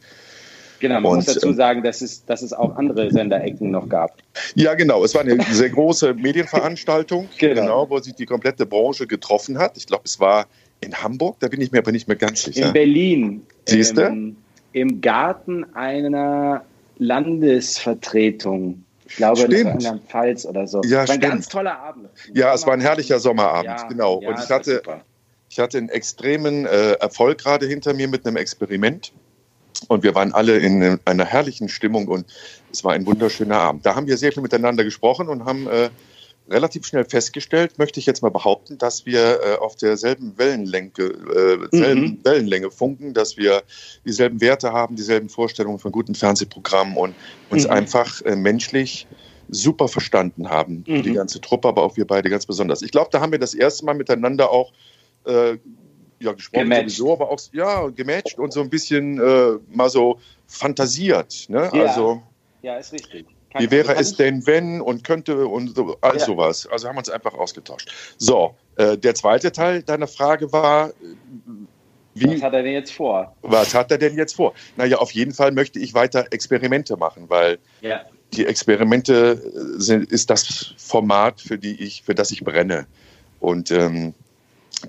[0.85, 3.88] Genau, man und, muss dazu ähm, sagen, dass es, dass es auch andere Senderecken noch
[3.88, 4.18] gab.
[4.55, 5.03] Ja, genau.
[5.03, 7.61] Es war eine sehr große Medienveranstaltung, genau.
[7.62, 7.87] genau.
[7.88, 9.79] wo sich die komplette Branche getroffen hat.
[9.79, 10.47] Ich glaube, es war
[10.83, 12.66] in Hamburg, da bin ich mir aber nicht mehr ganz sicher.
[12.66, 13.47] In Berlin.
[13.64, 14.03] Siehst du?
[14.03, 14.37] Ähm,
[14.75, 16.66] Im Garten einer
[16.99, 18.85] Landesvertretung.
[19.07, 19.55] Ich glaube, stimmt.
[19.55, 20.83] das war in der Pfalz oder so.
[20.83, 22.11] Ja, es war ein ganz toller Abend.
[22.35, 24.20] Ja, es war ein herrlicher Sommerabend, ja, genau.
[24.20, 24.83] Ja, und ich hatte,
[25.49, 29.12] ich hatte einen extremen äh, Erfolg gerade hinter mir mit einem Experiment.
[29.89, 32.27] Und wir waren alle in einer herrlichen Stimmung und
[32.73, 33.87] es war ein wunderschöner Abend.
[33.87, 35.91] Da haben wir sehr viel miteinander gesprochen und haben äh,
[36.49, 41.77] relativ schnell festgestellt, möchte ich jetzt mal behaupten, dass wir äh, auf derselben Wellenlänge, äh,
[41.77, 42.19] mhm.
[42.23, 43.63] Wellenlänge funken, dass wir
[44.05, 47.15] dieselben Werte haben, dieselben Vorstellungen von guten Fernsehprogrammen und
[47.51, 47.71] uns mhm.
[47.71, 49.07] einfach äh, menschlich
[49.49, 50.85] super verstanden haben.
[50.87, 51.03] Mhm.
[51.03, 52.83] Die ganze Truppe, aber auch wir beide ganz besonders.
[52.83, 54.73] Ich glaube, da haben wir das erste Mal miteinander auch
[55.25, 55.57] äh,
[56.25, 56.97] ja, gesprochen gematcht.
[56.97, 61.47] sowieso, aber auch ja, gematcht und so ein bisschen äh, mal so fantasiert.
[61.49, 61.71] Ne?
[61.73, 61.85] Ja.
[61.85, 62.23] Also,
[62.63, 63.27] ja, ist richtig.
[63.51, 66.25] Kann wie wäre es denn, wenn und könnte und so, all ja.
[66.25, 66.67] sowas.
[66.67, 67.88] Also haben wir uns einfach ausgetauscht.
[68.19, 70.92] So, äh, der zweite Teil deiner Frage war,
[72.15, 73.37] wie, was hat er denn jetzt vor?
[73.42, 74.55] Was hat er denn jetzt vor?
[74.77, 78.03] Naja, auf jeden Fall möchte ich weiter Experimente machen, weil ja.
[78.33, 79.42] die Experimente
[79.77, 82.87] sind, ist das Format, für, die ich, für das ich brenne.
[83.40, 84.15] Und ähm,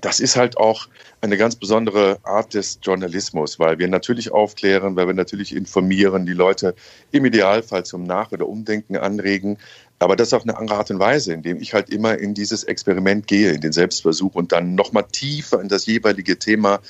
[0.00, 0.88] das ist halt auch
[1.20, 6.32] eine ganz besondere Art des Journalismus, weil wir natürlich aufklären, weil wir natürlich informieren, die
[6.32, 6.74] Leute
[7.12, 9.58] im Idealfall zum Nach- oder Umdenken anregen.
[9.98, 13.26] Aber das auch eine andere Art und Weise, indem ich halt immer in dieses Experiment
[13.26, 16.80] gehe, in den Selbstversuch und dann nochmal tiefer in das jeweilige Thema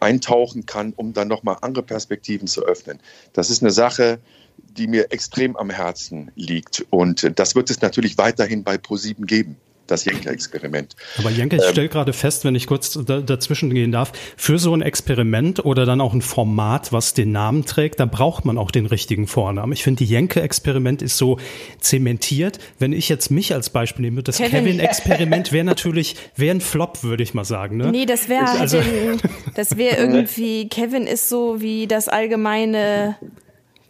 [0.00, 2.98] eintauchen kann, um dann nochmal andere Perspektiven zu öffnen.
[3.32, 4.18] Das ist eine Sache,
[4.58, 6.84] die mir extrem am Herzen liegt.
[6.90, 9.56] Und das wird es natürlich weiterhin bei ProSieben geben
[9.92, 10.96] das Jenke-Experiment.
[11.18, 14.58] Aber Jenke, ich ähm, stelle gerade fest, wenn ich kurz da, dazwischen gehen darf, für
[14.58, 18.58] so ein Experiment oder dann auch ein Format, was den Namen trägt, da braucht man
[18.58, 19.72] auch den richtigen Vornamen.
[19.72, 21.38] Ich finde, die Jenke-Experiment ist so
[21.80, 22.58] zementiert.
[22.78, 27.22] Wenn ich jetzt mich als Beispiel nehme, das Kevin-Experiment wäre natürlich, wäre ein Flop, würde
[27.22, 27.76] ich mal sagen.
[27.76, 27.90] Ne?
[27.90, 28.80] Nee, das wäre also,
[29.54, 33.16] das wäre irgendwie, Kevin ist so wie das allgemeine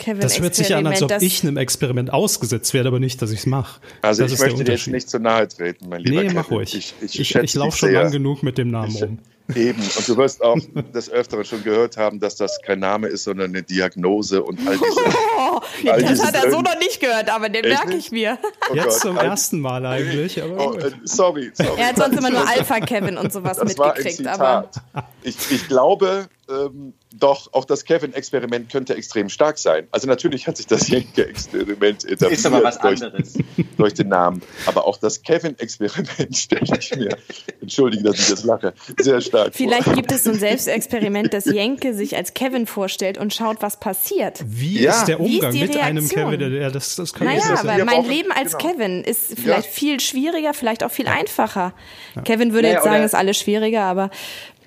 [0.03, 3.31] Kevin das hört sich an, als ob ich einem Experiment ausgesetzt werde, aber nicht, dass
[3.31, 3.81] ich es mache.
[4.03, 6.37] Also das ich möchte dir jetzt nicht zu nahe treten, mein lieber Nee, Kevin.
[6.37, 6.75] mach ruhig.
[6.75, 9.19] Ich, ich, ich, ich laufe schon lang genug mit dem Namen rum.
[9.55, 10.59] Eben, und du wirst auch
[10.95, 14.77] des Öfteren schon gehört haben, dass das kein Name ist, sondern eine Diagnose und all
[14.77, 15.01] diese.
[15.39, 18.39] Oh, all das hat er so noch nicht gehört, aber den merke ich mir.
[18.71, 20.43] Oh Jetzt Gott, zum ersten Mal eigentlich.
[20.43, 21.79] Aber oh, äh, sorry, sorry.
[21.79, 24.27] Er hat sonst immer nur Alpha Kevin und sowas das mitgekriegt.
[24.27, 24.69] aber
[25.23, 29.87] ich, ich glaube, ähm, doch auch das Kevin-Experiment könnte extrem stark sein.
[29.91, 33.35] Also natürlich hat sich das Jenke-Experiment etabliert Ist aber was anderes.
[33.35, 34.43] Durch, durch den Namen.
[34.67, 37.17] Aber auch das Kevin-Experiment stelle ich mir,
[37.61, 39.95] entschuldige, dass ich das lache, sehr stark Vielleicht vor.
[39.95, 44.43] gibt es so ein Selbstexperiment, dass Jenke sich als Kevin vorstellt und schaut, was passiert.
[44.47, 44.93] Wie ja.
[44.93, 46.55] ist der Umgang ist mit einem Kevin?
[46.55, 48.73] Ja, das, das kann naja, aber ja, mein Leben als genau.
[48.73, 49.73] Kevin ist vielleicht ja.
[49.73, 51.75] viel schwieriger, vielleicht auch viel einfacher.
[52.25, 54.11] Kevin würde naja, jetzt sagen, ist alles schwieriger, aber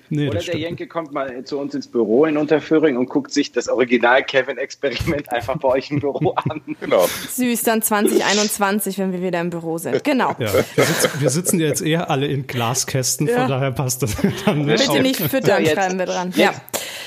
[0.08, 3.52] Nee, Oder der Jenke kommt mal zu uns ins Büro in Unterföhring und guckt sich
[3.52, 6.60] das Original Kevin-Experiment einfach bei euch im Büro an.
[6.80, 7.06] Genau.
[7.06, 10.04] Süß, dann 2021, wenn wir wieder im Büro sind.
[10.04, 10.30] Genau.
[10.38, 13.48] Ja, wir, sitzen, wir sitzen jetzt eher alle in Glaskästen, von ja.
[13.48, 14.86] daher passt das dann nicht.
[14.86, 16.32] Bitte nicht füttern, ja, jetzt, schreiben wir dran.
[16.36, 16.54] Ja.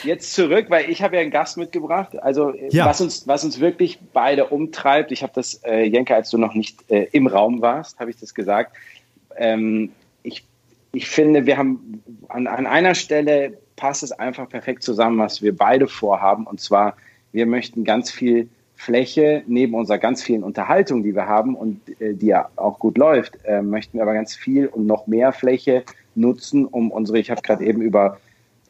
[0.03, 2.17] Jetzt zurück, weil ich habe ja einen Gast mitgebracht.
[2.21, 2.85] Also ja.
[2.85, 6.53] was, uns, was uns wirklich beide umtreibt, ich habe das, äh, Jenke, als du noch
[6.53, 8.75] nicht äh, im Raum warst, habe ich das gesagt.
[9.37, 9.91] Ähm,
[10.23, 10.43] ich
[10.91, 15.55] ich finde, wir haben an, an einer Stelle passt es einfach perfekt zusammen, was wir
[15.55, 16.45] beide vorhaben.
[16.45, 16.97] Und zwar,
[17.31, 22.13] wir möchten ganz viel Fläche neben unserer ganz vielen Unterhaltung, die wir haben und äh,
[22.13, 25.83] die ja auch gut läuft, äh, möchten wir aber ganz viel und noch mehr Fläche
[26.15, 28.19] nutzen, um unsere, ich habe gerade eben über,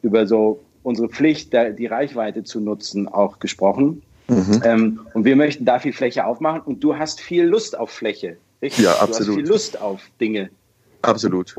[0.02, 4.02] über so unsere Pflicht, da, die Reichweite zu nutzen, auch gesprochen.
[4.28, 4.62] Mhm.
[4.64, 8.36] Ähm, und wir möchten da viel Fläche aufmachen und du hast viel Lust auf Fläche,
[8.62, 8.84] richtig?
[8.84, 9.28] Ja, absolut.
[9.28, 10.50] Du hast viel Lust auf Dinge.
[11.02, 11.54] Absolut.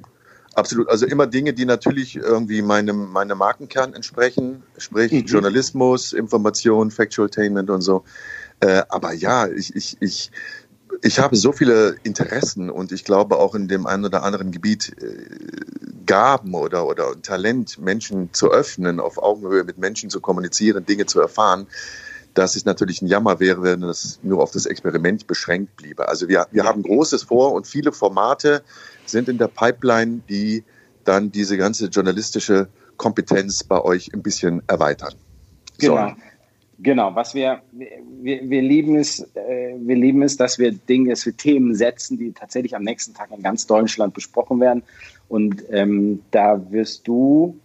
[0.53, 0.89] Absolut.
[0.89, 5.25] Also immer Dinge, die natürlich irgendwie meinem, meinem Markenkern entsprechen, sprich mhm.
[5.25, 8.03] Journalismus, Information, Factualtainment und so.
[8.59, 10.31] Äh, aber ja, ich, ich, ich,
[11.01, 14.93] ich habe so viele Interessen und ich glaube auch in dem einen oder anderen Gebiet
[15.01, 15.25] äh,
[16.05, 21.21] Gaben oder, oder Talent, Menschen zu öffnen, auf Augenhöhe mit Menschen zu kommunizieren, Dinge zu
[21.21, 21.67] erfahren,
[22.33, 26.07] dass es natürlich ein Jammer wäre, wenn es nur auf das Experiment beschränkt bliebe.
[26.07, 28.63] Also wir, wir haben Großes vor und viele Formate,
[29.05, 30.63] sind in der Pipeline, die
[31.03, 32.67] dann diese ganze journalistische
[32.97, 35.13] Kompetenz bei euch ein bisschen erweitern.
[35.79, 36.09] Genau.
[36.09, 36.15] So.
[36.83, 41.23] Genau, was wir, wir, wir lieben es, äh, wir lieben es, dass wir Dinge, dass
[41.27, 44.81] wir Themen setzen, die tatsächlich am nächsten Tag in ganz Deutschland besprochen werden.
[45.29, 47.59] Und ähm, da wirst du,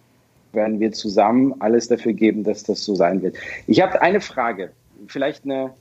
[0.53, 3.35] werden wir zusammen alles dafür geben, dass das so sein wird.
[3.67, 4.71] Ich habe eine Frage,
[5.07, 5.73] vielleicht eine,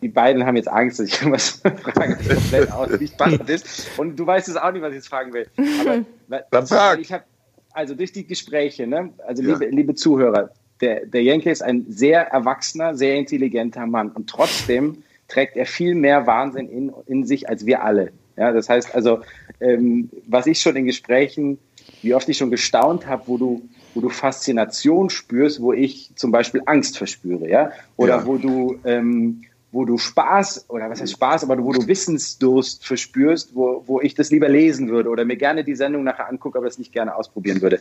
[0.00, 3.90] die beiden haben jetzt Angst, dass ich irgendwas frage, das komplett aus, nicht passend ist.
[3.98, 5.46] Und du weißt es auch nicht, was ich jetzt fragen will.
[5.80, 6.04] Aber
[6.50, 7.00] Dann frag.
[7.00, 7.24] ich habe,
[7.72, 9.52] also durch die Gespräche, ne, also ja.
[9.52, 15.02] liebe, liebe Zuhörer, der, der Jenke ist ein sehr erwachsener, sehr intelligenter Mann und trotzdem
[15.28, 18.12] trägt er viel mehr Wahnsinn in, in sich als wir alle.
[18.36, 19.20] Ja, das heißt also,
[19.60, 21.58] ähm, was ich schon in Gesprächen,
[22.02, 23.62] wie oft ich schon gestaunt habe, wo du
[23.94, 28.26] wo du Faszination spürst, wo ich zum Beispiel Angst verspüre, ja, oder ja.
[28.26, 29.42] wo du ähm,
[29.72, 34.14] wo du Spaß, oder was heißt Spaß, aber wo du Wissensdurst verspürst, wo, wo ich
[34.14, 37.16] das lieber lesen würde oder mir gerne die Sendung nachher angucke, aber das nicht gerne
[37.16, 37.80] ausprobieren würde.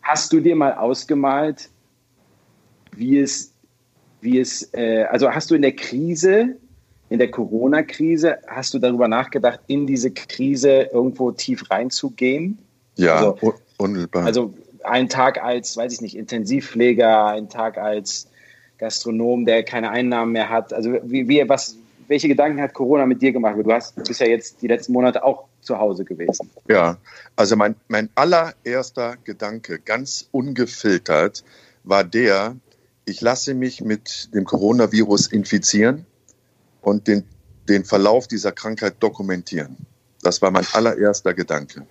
[0.00, 1.70] Hast du dir mal ausgemalt,
[2.94, 3.52] wie es,
[4.20, 6.56] wie es, äh, also hast du in der Krise,
[7.08, 12.58] in der Corona-Krise, hast du darüber nachgedacht, in diese Krise irgendwo tief reinzugehen?
[12.98, 14.24] Ja, also, unmittelbar.
[14.24, 18.28] Also ein Tag als, weiß ich nicht, Intensivpfleger, ein Tag als
[18.78, 20.72] Gastronom, der keine Einnahmen mehr hat.
[20.72, 21.76] Also wie, wie was,
[22.08, 23.56] welche Gedanken hat Corona mit dir gemacht?
[23.62, 26.50] Du hast bist ja jetzt die letzten Monate auch zu Hause gewesen.
[26.68, 26.96] Ja,
[27.36, 31.44] also mein, mein allererster Gedanke, ganz ungefiltert,
[31.84, 32.56] war der,
[33.04, 36.06] ich lasse mich mit dem Coronavirus infizieren
[36.80, 37.24] und den,
[37.68, 39.76] den Verlauf dieser Krankheit dokumentieren.
[40.22, 41.86] Das war mein allererster Gedanke.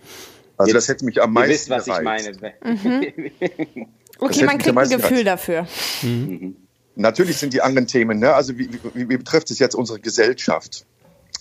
[0.58, 2.30] Also Jetzt, das hätte mich am meisten Ihr wisst, was gereizt.
[2.36, 2.76] ich meine.
[2.76, 3.88] Mhm.
[4.20, 5.28] okay, man kriegt ein Gefühl gereizt.
[5.28, 5.68] dafür.
[6.02, 6.10] Mhm.
[6.10, 6.56] mhm.
[7.00, 8.34] Natürlich sind die anderen Themen, ne?
[8.34, 10.88] also wie, wie, wie betrifft es jetzt unsere Gesellschaft?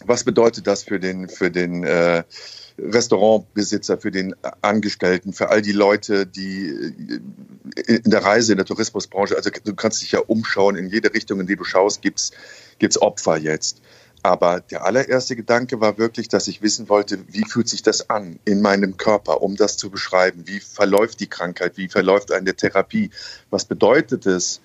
[0.05, 2.25] Was bedeutet das für den, für den äh,
[2.79, 8.67] Restaurantbesitzer, für den Angestellten, für all die Leute, die äh, in der Reise, in der
[8.67, 12.33] Tourismusbranche, also du kannst dich ja umschauen, in jede Richtung, in die du schaust, gibt's
[12.79, 13.81] gibt's Opfer jetzt.
[14.27, 18.41] Aber der allererste Gedanke war wirklich, dass ich wissen wollte, wie fühlt sich das an
[18.45, 20.43] in meinem Körper, um das zu beschreiben.
[20.47, 21.77] Wie verläuft die Krankheit?
[21.77, 23.11] Wie verläuft eine Therapie?
[23.51, 24.61] Was bedeutet es,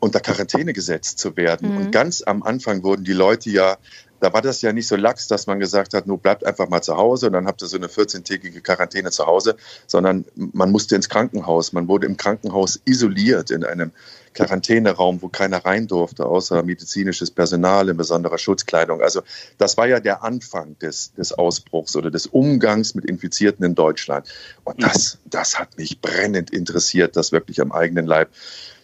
[0.00, 1.70] unter Quarantäne gesetzt zu werden?
[1.70, 1.76] Mhm.
[1.78, 3.78] Und ganz am Anfang wurden die Leute ja
[4.20, 6.80] da war das ja nicht so lax, dass man gesagt hat, nur bleibt einfach mal
[6.82, 9.56] zu Hause und dann habt ihr so eine 14-tägige Quarantäne zu Hause,
[9.86, 11.72] sondern man musste ins Krankenhaus.
[11.72, 13.92] Man wurde im Krankenhaus isoliert in einem
[14.36, 19.00] Quarantäneraum, wo keiner rein durfte, außer medizinisches Personal in besonderer Schutzkleidung.
[19.00, 19.22] Also
[19.56, 24.28] das war ja der Anfang des, des Ausbruchs oder des Umgangs mit Infizierten in Deutschland.
[24.64, 28.28] Und das, das hat mich brennend interessiert, das wirklich am eigenen Leib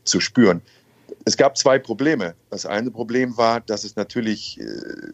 [0.05, 0.63] zu spüren.
[1.27, 2.35] Es gab zwei Probleme.
[2.49, 4.65] Das eine Problem war, dass es natürlich äh,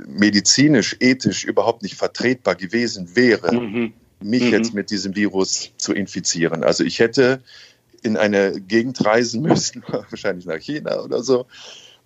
[0.07, 3.93] medizinisch, ethisch überhaupt nicht vertretbar gewesen wäre, mhm.
[4.21, 4.53] mich mhm.
[4.53, 6.63] jetzt mit diesem Virus zu infizieren.
[6.63, 7.43] Also ich hätte
[8.03, 11.47] in eine Gegend reisen müssen, wahrscheinlich nach China oder so,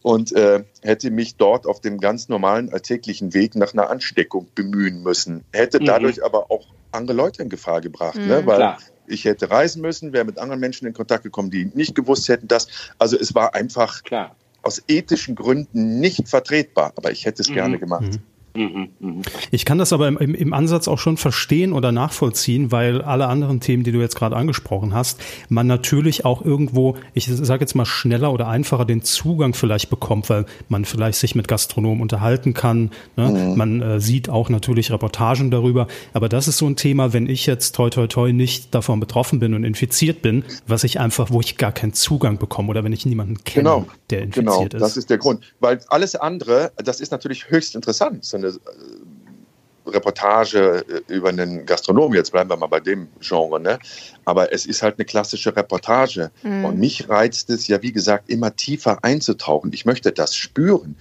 [0.03, 5.03] und äh, hätte mich dort auf dem ganz normalen alltäglichen Weg nach einer Ansteckung bemühen
[5.03, 5.45] müssen.
[5.53, 5.84] Hätte mhm.
[5.84, 8.43] dadurch aber auch andere Leute in Gefahr gebracht, ne?
[8.43, 11.70] Mhm, weil Klar ich hätte reisen müssen, wäre mit anderen Menschen in Kontakt gekommen, die
[11.74, 12.68] nicht gewusst hätten, dass.
[12.99, 14.36] Also es war einfach Klar.
[14.62, 17.55] aus ethischen Gründen nicht vertretbar, aber ich hätte es mhm.
[17.55, 18.18] gerne gemacht.
[18.55, 18.88] Mhm.
[19.00, 19.22] Mhm.
[19.50, 23.61] Ich kann das aber im, im, Ansatz auch schon verstehen oder nachvollziehen, weil alle anderen
[23.61, 27.86] Themen, die du jetzt gerade angesprochen hast, man natürlich auch irgendwo, ich sage jetzt mal
[27.86, 32.90] schneller oder einfacher den Zugang vielleicht bekommt, weil man vielleicht sich mit Gastronomen unterhalten kann.
[33.16, 33.28] Ne?
[33.28, 33.57] Mhm.
[33.57, 35.86] Man äh, sieht auch natürlich Reportagen darüber.
[36.12, 39.38] Aber das ist so ein Thema, wenn ich jetzt toi toi toi nicht davon betroffen
[39.38, 42.92] bin und infiziert bin, was ich einfach, wo ich gar keinen Zugang bekomme oder wenn
[42.92, 43.86] ich niemanden kenne, genau.
[44.11, 44.62] der infiziert genau.
[44.64, 44.80] ist.
[44.82, 45.42] Das ist der Grund.
[45.61, 48.24] Weil alles andere, das ist natürlich höchst interessant.
[48.24, 53.61] So eine äh, Reportage äh, über einen Gastronomen, jetzt bleiben wir mal bei dem Genre,
[53.61, 53.78] ne?
[54.24, 56.30] aber es ist halt eine klassische Reportage.
[56.43, 56.64] Mhm.
[56.64, 59.72] Und mich reizt es ja, wie gesagt, immer tiefer einzutauchen.
[59.72, 60.97] Ich möchte das spüren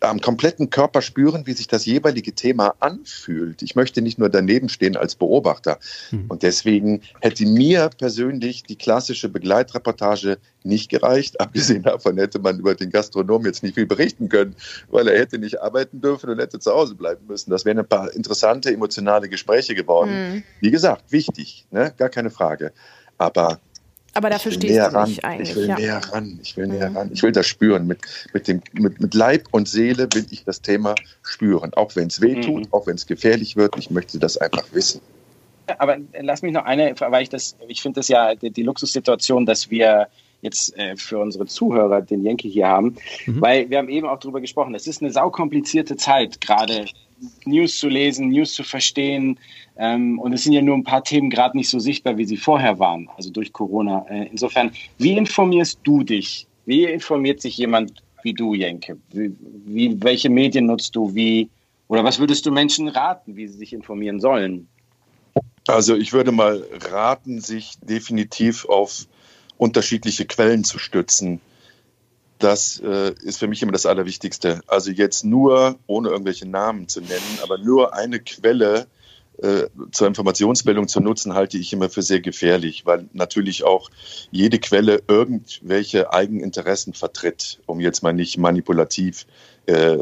[0.00, 3.62] am kompletten Körper spüren, wie sich das jeweilige Thema anfühlt.
[3.62, 5.78] Ich möchte nicht nur daneben stehen als Beobachter.
[6.10, 6.26] Mhm.
[6.28, 11.40] Und deswegen hätte mir persönlich die klassische Begleitreportage nicht gereicht.
[11.40, 14.54] Abgesehen davon hätte man über den Gastronom jetzt nicht viel berichten können,
[14.90, 17.50] weil er hätte nicht arbeiten dürfen und hätte zu Hause bleiben müssen.
[17.50, 20.10] Das wären ein paar interessante, emotionale Gespräche geworden.
[20.10, 20.42] Mhm.
[20.60, 21.92] Wie gesagt, wichtig, ne?
[21.96, 22.72] gar keine Frage.
[23.18, 23.60] Aber
[24.16, 25.08] aber dafür stehst du ran.
[25.08, 25.50] nicht eigentlich.
[25.50, 25.76] Ich will ja.
[25.76, 26.38] näher ran.
[26.42, 27.10] Ich will näher ran.
[27.12, 27.86] Ich will das spüren.
[27.86, 28.00] Mit,
[28.32, 31.74] mit, dem, mit, mit Leib und Seele will ich das Thema spüren.
[31.74, 32.72] Auch wenn es weh tut, mhm.
[32.72, 33.76] auch wenn es gefährlich wird.
[33.78, 35.00] Ich möchte das einfach wissen.
[35.78, 39.46] Aber lass mich noch eine, weil ich das, ich finde das ja die, die, Luxussituation,
[39.46, 40.08] dass wir
[40.40, 42.96] jetzt äh, für unsere Zuhörer den Yankee hier haben,
[43.26, 43.40] mhm.
[43.40, 44.74] weil wir haben eben auch darüber gesprochen.
[44.74, 46.86] Es ist eine saukomplizierte Zeit, gerade
[47.44, 49.38] News zu lesen, News zu verstehen.
[49.76, 52.36] Ähm, und es sind ja nur ein paar Themen gerade nicht so sichtbar, wie sie
[52.36, 54.06] vorher waren, also durch Corona.
[54.08, 56.46] Äh, insofern, wie informierst du dich?
[56.64, 58.98] Wie informiert sich jemand wie du, Jenke?
[59.12, 59.32] Wie,
[59.66, 61.14] wie, welche Medien nutzt du?
[61.14, 61.48] Wie,
[61.88, 64.68] oder was würdest du Menschen raten, wie sie sich informieren sollen?
[65.68, 69.06] Also ich würde mal raten, sich definitiv auf
[69.58, 71.40] unterschiedliche Quellen zu stützen.
[72.38, 74.60] Das äh, ist für mich immer das Allerwichtigste.
[74.66, 78.86] Also jetzt nur, ohne irgendwelche Namen zu nennen, aber nur eine Quelle
[79.42, 83.90] äh, zur Informationsbildung zu nutzen, halte ich immer für sehr gefährlich, weil natürlich auch
[84.30, 89.26] jede Quelle irgendwelche Eigeninteressen vertritt, um jetzt mal nicht manipulativ,
[89.66, 89.98] äh,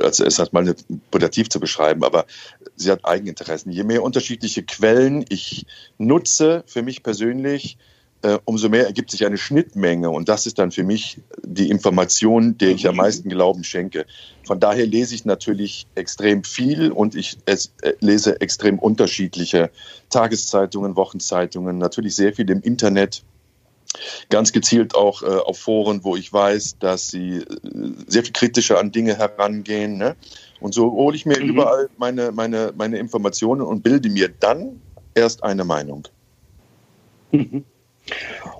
[0.00, 2.26] also es hat manipulativ zu beschreiben, aber
[2.74, 3.70] sie hat Eigeninteressen.
[3.70, 5.66] Je mehr unterschiedliche Quellen ich
[5.98, 7.78] nutze, für mich persönlich,
[8.22, 10.10] äh, umso mehr ergibt sich eine Schnittmenge.
[10.10, 14.06] Und das ist dann für mich die Information, der ich am meisten Glauben schenke.
[14.46, 19.70] Von daher lese ich natürlich extrem viel und ich es, äh, lese extrem unterschiedliche
[20.10, 23.22] Tageszeitungen, Wochenzeitungen, natürlich sehr viel im Internet.
[24.30, 27.44] Ganz gezielt auch äh, auf Foren, wo ich weiß, dass sie äh,
[28.06, 29.98] sehr viel kritischer an Dinge herangehen.
[29.98, 30.16] Ne?
[30.60, 31.48] Und so hole ich mir mhm.
[31.50, 34.80] überall meine, meine, meine Informationen und bilde mir dann
[35.14, 36.08] erst eine Meinung.
[37.32, 37.64] Mhm.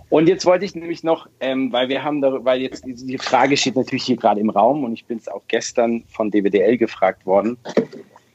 [0.09, 3.57] Und jetzt wollte ich nämlich noch, ähm, weil wir haben, da, weil jetzt die Frage
[3.57, 7.27] steht natürlich hier gerade im Raum und ich bin es auch gestern von DWDL gefragt
[7.27, 7.57] worden.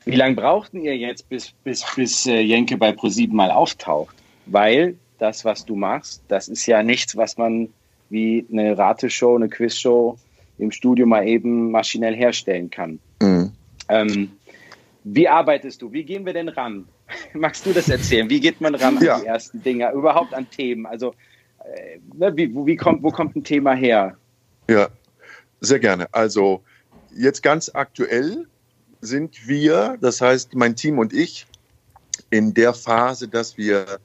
[0.06, 4.16] Wie lange brauchten ihr jetzt, bis, bis, bis äh, Jenke bei ProSieben mal auftaucht?
[4.46, 7.70] Weil das, was du machst, das ist ja nichts, was man
[8.10, 10.18] wie eine Rateshow, eine Quizshow
[10.58, 13.00] im Studio mal eben maschinell herstellen kann.
[13.22, 13.52] Mhm.
[13.90, 14.32] Ähm,
[15.04, 15.92] wie arbeitest du?
[15.92, 16.86] Wie gehen wir denn ran?
[17.34, 18.30] Magst du das erzählen?
[18.30, 19.16] Wie geht man ran ja.
[19.16, 20.86] an die ersten Dinge, überhaupt an Themen?
[20.86, 21.14] Also,
[21.60, 24.18] äh, ne, wie, wie kommt, wo kommt ein Thema her?
[24.70, 24.90] Ja,
[25.62, 26.08] sehr gerne.
[26.12, 26.64] Also
[27.16, 28.48] jetzt ganz aktuell
[29.02, 31.46] sind wir, das heißt mein Team und ich,
[32.30, 34.00] in der Phase, dass wir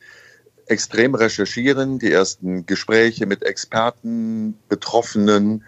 [0.67, 5.65] extrem recherchieren, die ersten Gespräche mit Experten, Betroffenen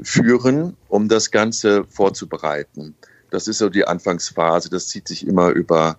[0.00, 2.94] führen, um das Ganze vorzubereiten.
[3.30, 4.70] Das ist so die Anfangsphase.
[4.70, 5.98] Das zieht sich immer über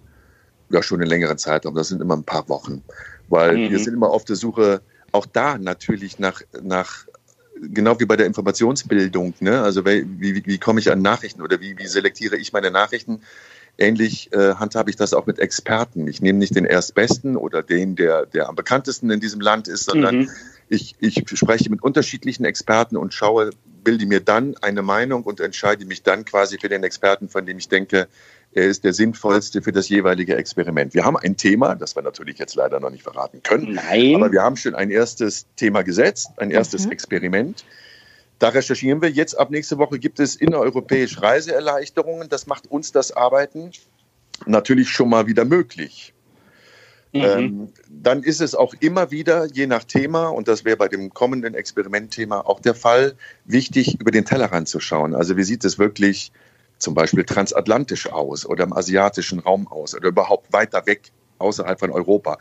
[0.70, 1.76] ja schon einen längeren Zeitraum.
[1.76, 2.84] Das sind immer ein paar Wochen,
[3.30, 3.72] weil mhm.
[3.72, 7.06] wir sind immer auf der Suche, auch da natürlich nach, nach
[7.62, 9.34] genau wie bei der Informationsbildung.
[9.40, 9.62] Ne?
[9.62, 13.22] Also wie, wie, wie komme ich an Nachrichten oder wie, wie selektiere ich meine Nachrichten?
[13.78, 16.08] Ähnlich äh, handhabe ich das auch mit Experten.
[16.08, 19.86] Ich nehme nicht den Erstbesten oder den, der, der am bekanntesten in diesem Land ist,
[19.86, 20.30] sondern mhm.
[20.68, 23.52] ich, ich spreche mit unterschiedlichen Experten und schaue,
[23.84, 27.60] bilde mir dann eine Meinung und entscheide mich dann quasi für den Experten, von dem
[27.60, 28.08] ich denke,
[28.58, 30.96] er ist der sinnvollste für das jeweilige Experiment.
[30.96, 33.76] Wir haben ein Thema, das wir natürlich jetzt leider noch nicht verraten können.
[33.76, 34.16] Nein.
[34.16, 36.94] Aber wir haben schon ein erstes Thema gesetzt, ein erstes mhm.
[36.94, 37.66] Experiment.
[38.40, 39.12] Da recherchieren wir.
[39.12, 42.30] Jetzt ab nächste Woche gibt es innereuropäisch Reiseerleichterungen.
[42.30, 43.72] Das macht uns das Arbeiten
[44.48, 46.16] natürlich schon mal wieder möglich.
[47.14, 47.22] Mhm.
[47.22, 51.14] Ähm, dann ist es auch immer wieder, je nach Thema, und das wäre bei dem
[51.14, 53.14] kommenden Experimentthema auch der Fall,
[53.46, 55.14] wichtig, über den Tellerrand zu schauen.
[55.14, 56.32] Also wie sieht es wirklich
[56.78, 61.92] zum Beispiel transatlantisch aus oder im asiatischen Raum aus oder überhaupt weiter weg außerhalb von
[61.92, 62.38] Europa.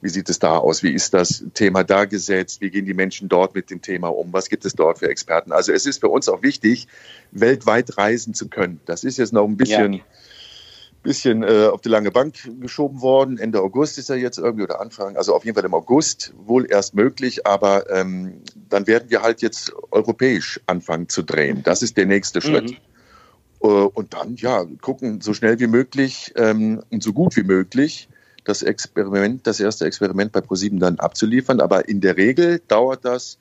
[0.00, 0.82] Wie sieht es da aus?
[0.82, 2.60] Wie ist das Thema da gesetzt?
[2.60, 4.32] Wie gehen die Menschen dort mit dem Thema um?
[4.32, 5.52] Was gibt es dort für Experten?
[5.52, 6.88] Also es ist für uns auch wichtig,
[7.30, 8.80] weltweit reisen zu können.
[8.86, 10.04] Das ist jetzt noch ein bisschen, ja.
[11.02, 13.38] bisschen äh, auf die lange Bank geschoben worden.
[13.38, 16.70] Ende August ist er jetzt irgendwie oder Anfang, also auf jeden Fall im August wohl
[16.70, 21.62] erst möglich, aber ähm, dann werden wir halt jetzt europäisch anfangen zu drehen.
[21.62, 22.70] Das ist der nächste Schritt.
[22.70, 22.76] Mhm.
[23.62, 28.08] Äh, und dann, ja, gucken, so schnell wie möglich ähm, und so gut wie möglich
[28.44, 31.60] das Experiment, das erste Experiment bei ProSieben dann abzuliefern.
[31.60, 33.38] Aber in der Regel dauert das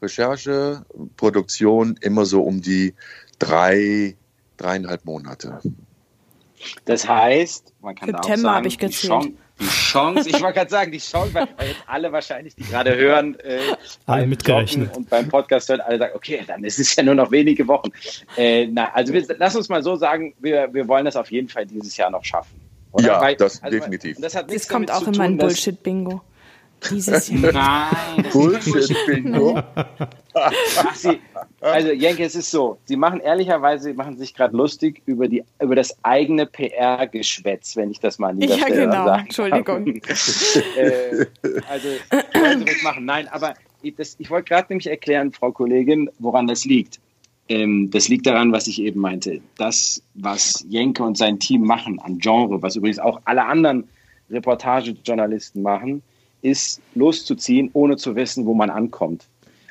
[0.00, 0.84] Recherche,
[1.16, 2.94] Produktion immer so um die
[3.38, 4.16] drei,
[4.56, 5.60] dreieinhalb Monate.
[6.84, 9.34] Das heißt, man kann September habe ich gezählt.
[9.60, 12.96] Die Chance, ich wollte gerade sagen, die Chance, weil, weil, jetzt alle wahrscheinlich, die gerade
[12.96, 13.60] hören, äh,
[14.06, 17.30] alle mitgerechnet und beim Podcast hören, alle sagen, okay, dann ist es ja nur noch
[17.30, 17.90] wenige Wochen.
[18.36, 21.48] Äh, na, also wir, lass uns mal so sagen, wir, wir wollen das auf jeden
[21.48, 22.60] Fall dieses Jahr noch schaffen.
[22.92, 23.06] Oder?
[23.06, 24.18] Ja, weil, das also, definitiv.
[24.20, 26.22] Das, das kommt auch in mein Bullshit-Bingo.
[26.90, 27.52] Dieses Jahr.
[27.52, 28.26] Nein.
[28.32, 29.62] Bullshit-Bingo.
[31.60, 32.78] also, Jenke, es ist so.
[32.84, 37.90] Sie machen ehrlicherweise, Sie machen sich gerade lustig über, die, über das eigene PR-Geschwätz, wenn
[37.90, 39.14] ich das mal an dieser ja, Stelle genau.
[39.16, 39.86] Entschuldigung.
[40.76, 41.26] äh,
[41.68, 41.88] also,
[42.32, 43.04] also das machen.
[43.04, 43.54] Nein, aber
[43.96, 47.00] das, ich wollte gerade nämlich erklären, Frau Kollegin, woran das liegt.
[47.48, 49.40] Ähm, das liegt daran, was ich eben meinte.
[49.58, 53.88] Das, was Jenke und sein Team machen an Genre, was übrigens auch alle anderen
[54.30, 56.02] Reportagejournalisten machen,
[56.42, 59.26] ist loszuziehen, ohne zu wissen, wo man ankommt.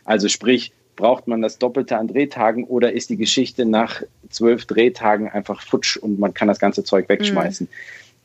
[0.06, 5.30] Also sprich, braucht man das Doppelte an Drehtagen oder ist die Geschichte nach zwölf Drehtagen
[5.30, 7.68] einfach futsch und man kann das ganze Zeug wegschmeißen.
[7.68, 7.76] Mhm.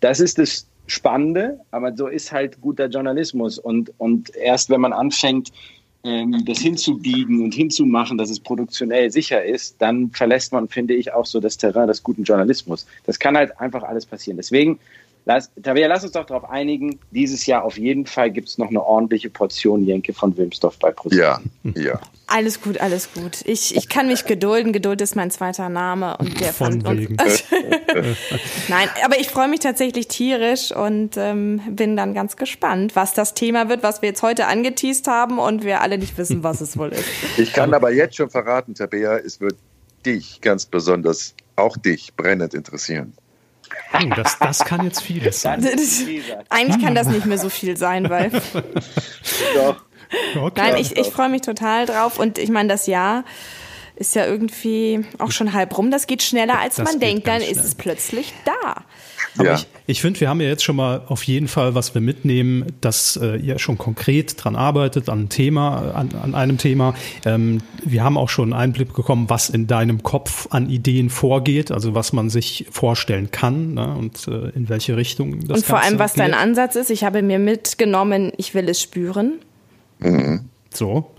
[0.01, 3.59] Das ist das Spannende, aber so ist halt guter Journalismus.
[3.59, 5.53] Und, und erst wenn man anfängt,
[6.05, 11.13] ähm, das hinzubiegen und hinzumachen, dass es produktionell sicher ist, dann verlässt man, finde ich,
[11.13, 12.87] auch so das Terrain des guten Journalismus.
[13.07, 14.37] Das kann halt einfach alles passieren.
[14.37, 14.79] Deswegen
[15.29, 18.69] Lass, Tabea, lass uns doch darauf einigen, dieses Jahr auf jeden Fall gibt es noch
[18.69, 21.19] eine ordentliche Portion Jenke von Wilmsdorf bei ProSieben.
[21.19, 21.41] Ja,
[21.75, 22.01] ja.
[22.29, 23.39] Alles gut, alles gut.
[23.45, 24.73] Ich, ich kann mich gedulden.
[24.73, 27.17] Geduld ist mein zweiter Name und der von wegen.
[28.69, 33.35] Nein, aber ich freue mich tatsächlich tierisch und ähm, bin dann ganz gespannt, was das
[33.35, 36.79] Thema wird, was wir jetzt heute angeteased haben und wir alle nicht wissen, was es
[36.79, 37.05] wohl ist.
[37.37, 39.57] Ich kann aber jetzt schon verraten, Tabea, es wird
[40.05, 43.13] dich ganz besonders, auch dich brennend interessieren.
[43.91, 45.67] Hm, das, das kann jetzt vieles sein.
[46.49, 48.31] Eigentlich kann das nicht mehr so viel sein, weil.
[49.55, 49.77] Doch.
[50.37, 50.53] Okay.
[50.57, 53.25] Nein, ich, ich freue mich total drauf und ich meine, das Jahr
[53.97, 55.91] ist ja irgendwie auch schon halb rum.
[55.91, 57.27] Das geht schneller, als das man denkt.
[57.27, 57.57] Dann schnell.
[57.57, 58.85] ist es plötzlich da.
[59.39, 59.55] Aber ja.
[59.55, 62.67] ich, ich finde, wir haben ja jetzt schon mal auf jeden Fall, was wir mitnehmen,
[62.81, 66.95] dass äh, ihr schon konkret dran arbeitet, an, Thema, an, an einem Thema.
[67.25, 71.71] Ähm, wir haben auch schon einen Einblick bekommen, was in deinem Kopf an Ideen vorgeht,
[71.71, 75.77] also was man sich vorstellen kann ne, und äh, in welche Richtung das Und vor
[75.77, 76.23] Ganze allem, was geht.
[76.23, 76.91] dein Ansatz ist.
[76.91, 79.41] Ich habe mir mitgenommen, ich will es spüren.
[79.99, 80.47] Mhm.
[80.73, 81.11] So.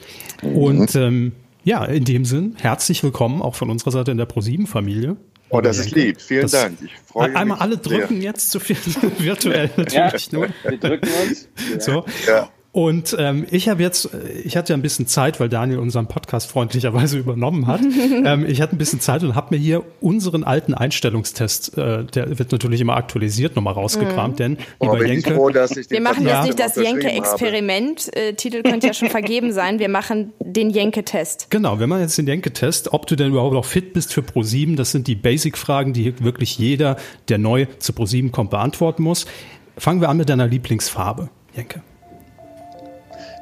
[0.42, 5.18] Und ähm, ja, in dem Sinn, herzlich willkommen auch von unserer Seite in der ProSieben-Familie.
[5.50, 6.22] Oh, das ist lieb.
[6.22, 6.78] Vielen das Dank.
[6.82, 8.32] Ich freue einmal mich alle drücken sehr.
[8.32, 8.78] jetzt zu viel
[9.18, 10.50] virtuell natürlich ja, nur.
[10.64, 11.48] Wir drücken uns.
[11.80, 12.06] So.
[12.28, 12.50] Ja.
[12.78, 14.08] Und ähm, ich habe jetzt,
[14.44, 17.82] ich hatte ja ein bisschen Zeit, weil Daniel unseren Podcast freundlicherweise übernommen hat.
[17.82, 22.38] ähm, ich hatte ein bisschen Zeit und habe mir hier unseren alten Einstellungstest, äh, der
[22.38, 24.38] wird natürlich immer aktualisiert, nochmal rausgekramt, mhm.
[24.38, 28.16] denn oh, lieber Jenke, froh, wir machen jetzt nicht das Jenke-Experiment.
[28.16, 29.80] Äh, Titel könnte ja schon vergeben sein.
[29.80, 31.48] Wir machen den Jenke-Test.
[31.58, 34.76] Genau, wir machen jetzt den Jenke-Test, ob du denn überhaupt noch fit bist für Pro7.
[34.76, 36.98] Das sind die Basic-Fragen, die wirklich jeder,
[37.28, 39.26] der neu zu Pro7 kommt, beantworten muss.
[39.78, 41.82] Fangen wir an mit deiner Lieblingsfarbe, Jenke.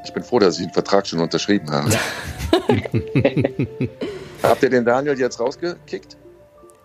[0.05, 1.89] Ich bin froh, dass ich den Vertrag schon unterschrieben habe.
[4.43, 6.15] Habt ihr den Daniel jetzt rausgekickt?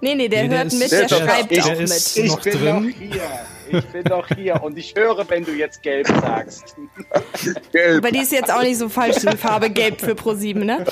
[0.01, 2.17] Nee, nee, der nee, hört mit, der, der schreibt ich, auch mit.
[2.17, 2.87] Ich bin drin.
[2.87, 3.23] noch hier.
[3.73, 6.75] Ich bin doch hier und ich höre, wenn du jetzt gelb sagst.
[7.73, 7.99] gelb.
[7.99, 10.85] Aber die ist jetzt auch nicht so falsch, die Farbe gelb für Pro7, ne?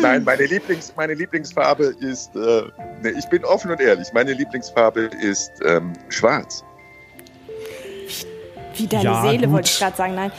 [0.00, 2.62] Nein, meine, Lieblings, meine Lieblingsfarbe ist, äh,
[3.02, 6.62] nee, ich bin offen und ehrlich, meine Lieblingsfarbe ist ähm, schwarz.
[8.76, 10.14] Wie deine ja, Seele, wollte ich gerade sagen.
[10.14, 10.30] Nein.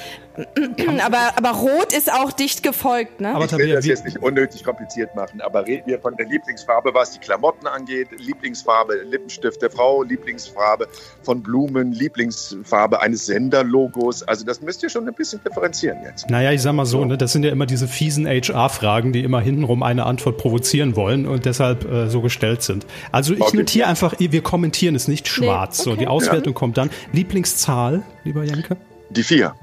[1.04, 3.36] Aber, aber Rot ist auch dicht gefolgt, ne?
[3.36, 6.94] Aber ich will das jetzt nicht unnötig kompliziert machen, aber reden wir von der Lieblingsfarbe,
[6.94, 10.88] was die Klamotten angeht, Lieblingsfarbe Lippenstift der Frau, Lieblingsfarbe
[11.24, 14.24] von Blumen, Lieblingsfarbe eines Senderlogos.
[14.24, 16.30] Also das müsst ihr schon ein bisschen differenzieren jetzt.
[16.30, 19.42] Naja, ich sag mal so, ne, das sind ja immer diese fiesen HR-Fragen, die immer
[19.42, 22.86] hintenrum eine Antwort provozieren wollen und deshalb äh, so gestellt sind.
[23.12, 23.58] Also ich okay.
[23.58, 25.80] notiere einfach, wir kommentieren es nicht schwarz.
[25.80, 25.92] Nee, okay.
[25.92, 26.60] So, die Auswertung ja.
[26.60, 26.90] kommt dann.
[27.12, 28.78] Lieblingszahl, lieber Janke?
[29.10, 29.56] Die vier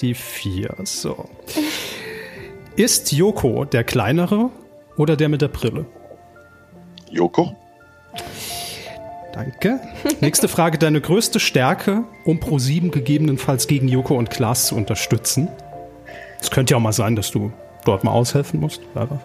[0.00, 0.76] die 4.
[0.84, 1.28] So.
[2.76, 4.50] Ist Joko der kleinere
[4.96, 5.86] oder der mit der Brille?
[7.10, 7.56] Joko.
[9.32, 9.80] Danke.
[10.20, 10.78] Nächste Frage.
[10.78, 15.48] Deine größte Stärke, um Pro7 gegebenenfalls gegen Joko und Klaas zu unterstützen?
[16.40, 17.52] Es könnte ja auch mal sein, dass du
[17.84, 18.80] dort mal aushelfen musst.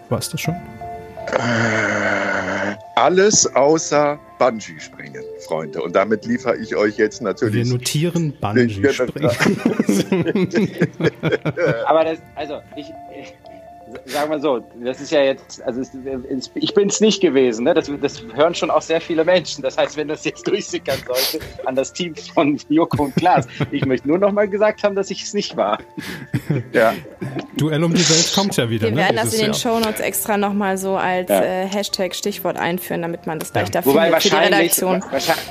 [0.10, 0.56] Weißt du schon?
[1.28, 2.55] Äh,
[2.96, 5.82] alles außer Bungee-Springen, Freunde.
[5.82, 7.66] Und damit liefere ich euch jetzt natürlich.
[7.66, 9.30] Wir notieren Bungee-Springen.
[11.86, 12.88] Aber das, also, ich,
[14.06, 15.82] sagen wir so, das ist ja jetzt, also
[16.56, 17.74] ich bin es nicht gewesen, ne?
[17.74, 19.62] das, das, hören schon auch sehr viele Menschen.
[19.62, 23.86] Das heißt, wenn das jetzt durchsickern sollte an das Team von Joko und Klaas, ich
[23.86, 25.80] möchte nur noch mal gesagt haben, dass ich es nicht war.
[26.74, 26.94] ja.
[27.58, 28.88] Duell um die Welt kommt ja wieder.
[28.88, 28.98] Wir ne?
[28.98, 29.54] werden das in den Jahr.
[29.54, 31.44] Shownotes extra noch mal so als ja.
[31.44, 33.82] äh, Hashtag Stichwort einführen, damit man das gleich ja.
[33.82, 35.04] da Wobei findet für die Redaktion.
[35.12, 35.46] Wahrscheinlich,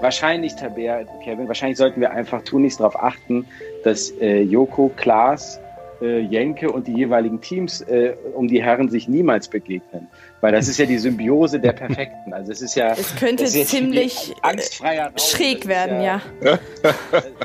[0.00, 3.46] wahrscheinlich, Tabea, Kevin, wahrscheinlich sollten wir einfach tunlichst darauf achten,
[3.84, 5.60] dass äh, Joko, Klaas
[6.04, 10.08] äh, Jenke und die jeweiligen Teams äh, um die Herren sich niemals begegnen.
[10.40, 12.32] Weil das ist ja die Symbiose der Perfekten.
[12.34, 12.92] Also es ist ja.
[12.92, 16.20] Es könnte ziemlich äh, schräg werden, ja.
[16.42, 16.58] ja.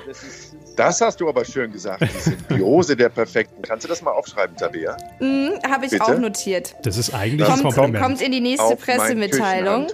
[0.08, 2.02] das ist, das hast du aber schön gesagt.
[2.02, 3.62] Die Symbiose der Perfekten.
[3.62, 4.96] Kannst du das mal aufschreiben, Tabea?
[5.20, 6.06] Mm, Habe ich Bitte?
[6.06, 6.74] auch notiert.
[6.84, 8.04] Das ist eigentlich kommt, ein Kompliment.
[8.04, 9.88] Kommt in die nächste Auf Pressemitteilung,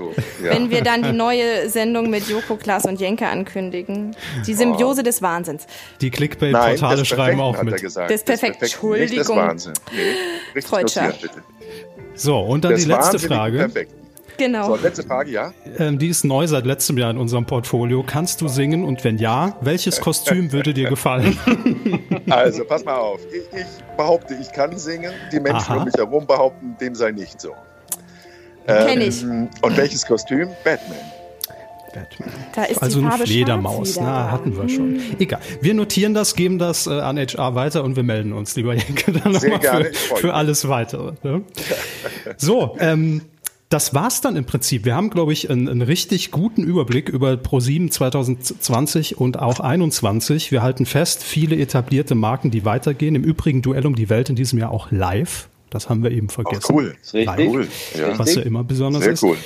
[0.44, 0.52] ja.
[0.52, 4.16] wenn wir dann die neue Sendung mit Joko, Klaas und Jenke ankündigen.
[4.46, 5.04] Die Symbiose oh.
[5.04, 5.66] des Wahnsinns.
[6.02, 7.84] Die Clickbait-Portale schreiben auch mit.
[7.84, 8.12] Das Perfekt.
[8.12, 8.62] Das Perfekt.
[8.62, 9.18] Entschuldigung.
[9.18, 9.74] Nicht das Wahnsinn.
[10.54, 11.30] Nee, Freundschaft.
[12.14, 13.58] So, und dann das die letzte Frage.
[13.58, 14.05] Perfekt.
[14.38, 14.76] Genau.
[14.76, 15.54] So, letzte Frage, ja?
[15.78, 18.04] Ähm, die ist neu seit letztem Jahr in unserem Portfolio.
[18.06, 21.38] Kannst du singen und wenn ja, welches Kostüm würde dir gefallen?
[22.28, 23.20] Also, pass mal auf.
[23.32, 23.68] Ich, ich
[23.98, 25.14] behaupte, ich kann singen.
[25.32, 25.76] Die Menschen Aha.
[25.78, 27.52] um mich herum behaupten, dem sei nicht so.
[28.68, 29.24] Ähm, Kenn ich.
[29.24, 30.50] Und welches Kostüm?
[30.64, 30.98] Batman.
[31.94, 32.30] Batman.
[32.54, 35.00] Da ist also eine Fledermaus, na, hatten wir schon.
[35.18, 35.40] Egal.
[35.62, 39.14] Wir notieren das, geben das äh, an HR weiter und wir melden uns, lieber Jenke,
[39.14, 41.14] dann nochmal für, für alles weitere.
[41.24, 41.44] Ne?
[42.38, 43.22] So, ähm,
[43.70, 44.86] das war's dann im Prinzip.
[44.86, 50.52] Wir haben, glaube ich, einen, einen richtig guten Überblick über ProSieben 2020 und auch 21.
[50.52, 53.16] Wir halten fest, viele etablierte Marken, die weitergehen.
[53.16, 55.50] Im Übrigen Duell um die Welt in diesem Jahr auch live.
[55.72, 56.64] Das haben wir eben vergessen.
[56.64, 56.96] Ach, cool.
[57.12, 57.68] Live, cool.
[57.98, 58.18] Ja.
[58.20, 59.24] Was ja immer besonders Sehr ist.
[59.24, 59.38] Cool.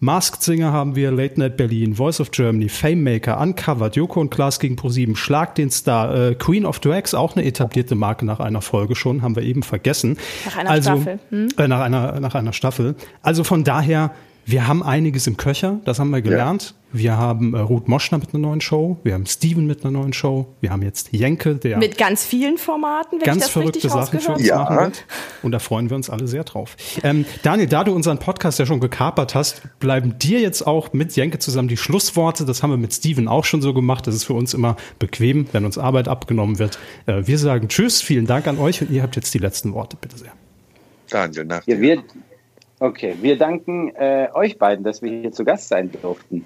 [0.00, 4.30] Masked Singer haben wir, Late Night Berlin, Voice of Germany, Fame Maker, Uncovered, Joko und
[4.30, 8.38] Klaas gegen Pro7, Schlag den Star, äh, Queen of Drags, auch eine etablierte Marke nach
[8.38, 10.16] einer Folge schon, haben wir eben vergessen.
[10.44, 11.18] Nach einer also, Staffel.
[11.30, 11.48] Hm?
[11.58, 12.94] Äh, nach, einer, nach einer Staffel.
[13.22, 14.12] Also von daher,
[14.48, 16.62] wir haben einiges im Köcher, das haben wir gelernt.
[16.70, 16.74] Ja.
[16.90, 20.14] Wir haben äh, Ruth Moschner mit einer neuen Show, wir haben Steven mit einer neuen
[20.14, 23.88] Show, wir haben jetzt Jenke, der mit ganz vielen Formaten, wenn ganz ich das verrückte
[23.90, 24.56] Sachen für uns ja.
[24.56, 25.04] machen wird.
[25.42, 26.76] Und da freuen wir uns alle sehr drauf.
[27.02, 31.14] Ähm, Daniel, da du unseren Podcast ja schon gekapert hast, bleiben dir jetzt auch mit
[31.14, 32.46] Jenke zusammen die Schlussworte.
[32.46, 34.06] Das haben wir mit Steven auch schon so gemacht.
[34.06, 36.78] Das ist für uns immer bequem, wenn uns Arbeit abgenommen wird.
[37.04, 39.98] Äh, wir sagen Tschüss, vielen Dank an euch und ihr habt jetzt die letzten Worte,
[40.00, 40.32] bitte sehr.
[41.10, 41.74] Daniel, nach dir.
[41.74, 42.02] Ja, wir,
[42.80, 46.44] Okay, wir danken äh, euch beiden, dass wir hier zu Gast sein durften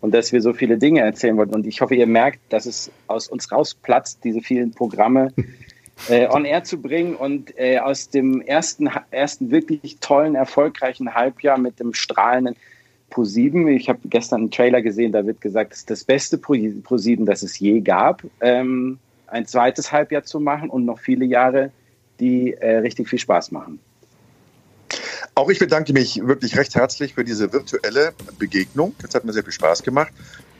[0.00, 1.54] und dass wir so viele Dinge erzählen wollten.
[1.54, 5.32] Und ich hoffe, ihr merkt, dass es aus uns rausplatzt, diese vielen Programme
[6.08, 11.58] äh, on air zu bringen und äh, aus dem ersten, ersten wirklich tollen, erfolgreichen Halbjahr
[11.58, 12.56] mit dem strahlenden
[13.10, 13.68] Pro 7.
[13.68, 17.26] Ich habe gestern einen Trailer gesehen, da wird gesagt, es ist das beste Pro 7,
[17.26, 18.22] das es je gab.
[18.40, 21.72] Ähm, ein zweites Halbjahr zu machen und noch viele Jahre,
[22.20, 23.80] die äh, richtig viel Spaß machen.
[25.36, 28.94] Auch ich bedanke mich wirklich recht herzlich für diese virtuelle Begegnung.
[29.02, 30.12] Es hat mir sehr viel Spaß gemacht.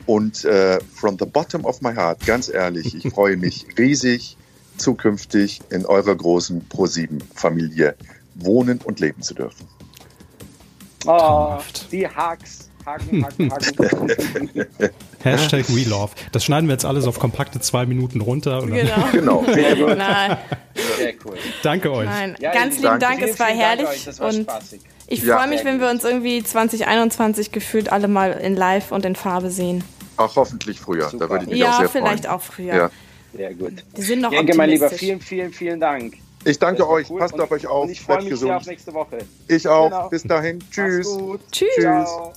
[0.05, 4.37] Und äh, from the bottom of my heart, ganz ehrlich, ich freue mich riesig,
[4.77, 7.95] zukünftig in eurer großen Pro7-Familie
[8.35, 9.65] wohnen und leben zu dürfen.
[11.07, 11.57] Oh,
[11.91, 12.69] die Hacks.
[12.85, 14.65] Haken, Haken, Haken.
[15.25, 16.11] Hashtag WeLove.
[16.31, 18.65] Das schneiden wir jetzt alles auf kompakte zwei Minuten runter.
[18.65, 19.07] genau.
[19.11, 19.43] genau.
[19.45, 19.97] Sehr gut.
[20.97, 21.37] Sehr cool.
[21.63, 22.05] Danke euch.
[22.05, 24.07] Nein, ja, ganz lieben Dank, es war herrlich.
[24.19, 24.81] War und spaßig.
[25.07, 25.37] ich ja.
[25.37, 29.49] freue mich, wenn wir uns irgendwie 2021 gefühlt alle mal in Live und in Farbe
[29.49, 29.83] sehen.
[30.17, 31.11] Auch hoffentlich früher.
[31.11, 32.35] Da würde ich mich ja, auch sehr vielleicht freuen.
[32.35, 32.75] auch früher.
[32.75, 32.91] Ja.
[33.35, 33.73] Sehr gut.
[33.97, 36.13] Die sind noch Jenke, mein Lieber, vielen, vielen, vielen Dank.
[36.45, 37.09] Ich danke euch.
[37.09, 37.19] Cool.
[37.19, 37.83] Passt auf euch auf.
[37.85, 39.17] Und ich freue mich sehr auf nächste Woche.
[39.47, 39.89] Ich auch.
[39.89, 40.09] Genau.
[40.09, 40.59] Bis dahin.
[40.71, 41.17] Tschüss.
[41.51, 41.69] Tschüss.
[41.79, 42.33] Ciao.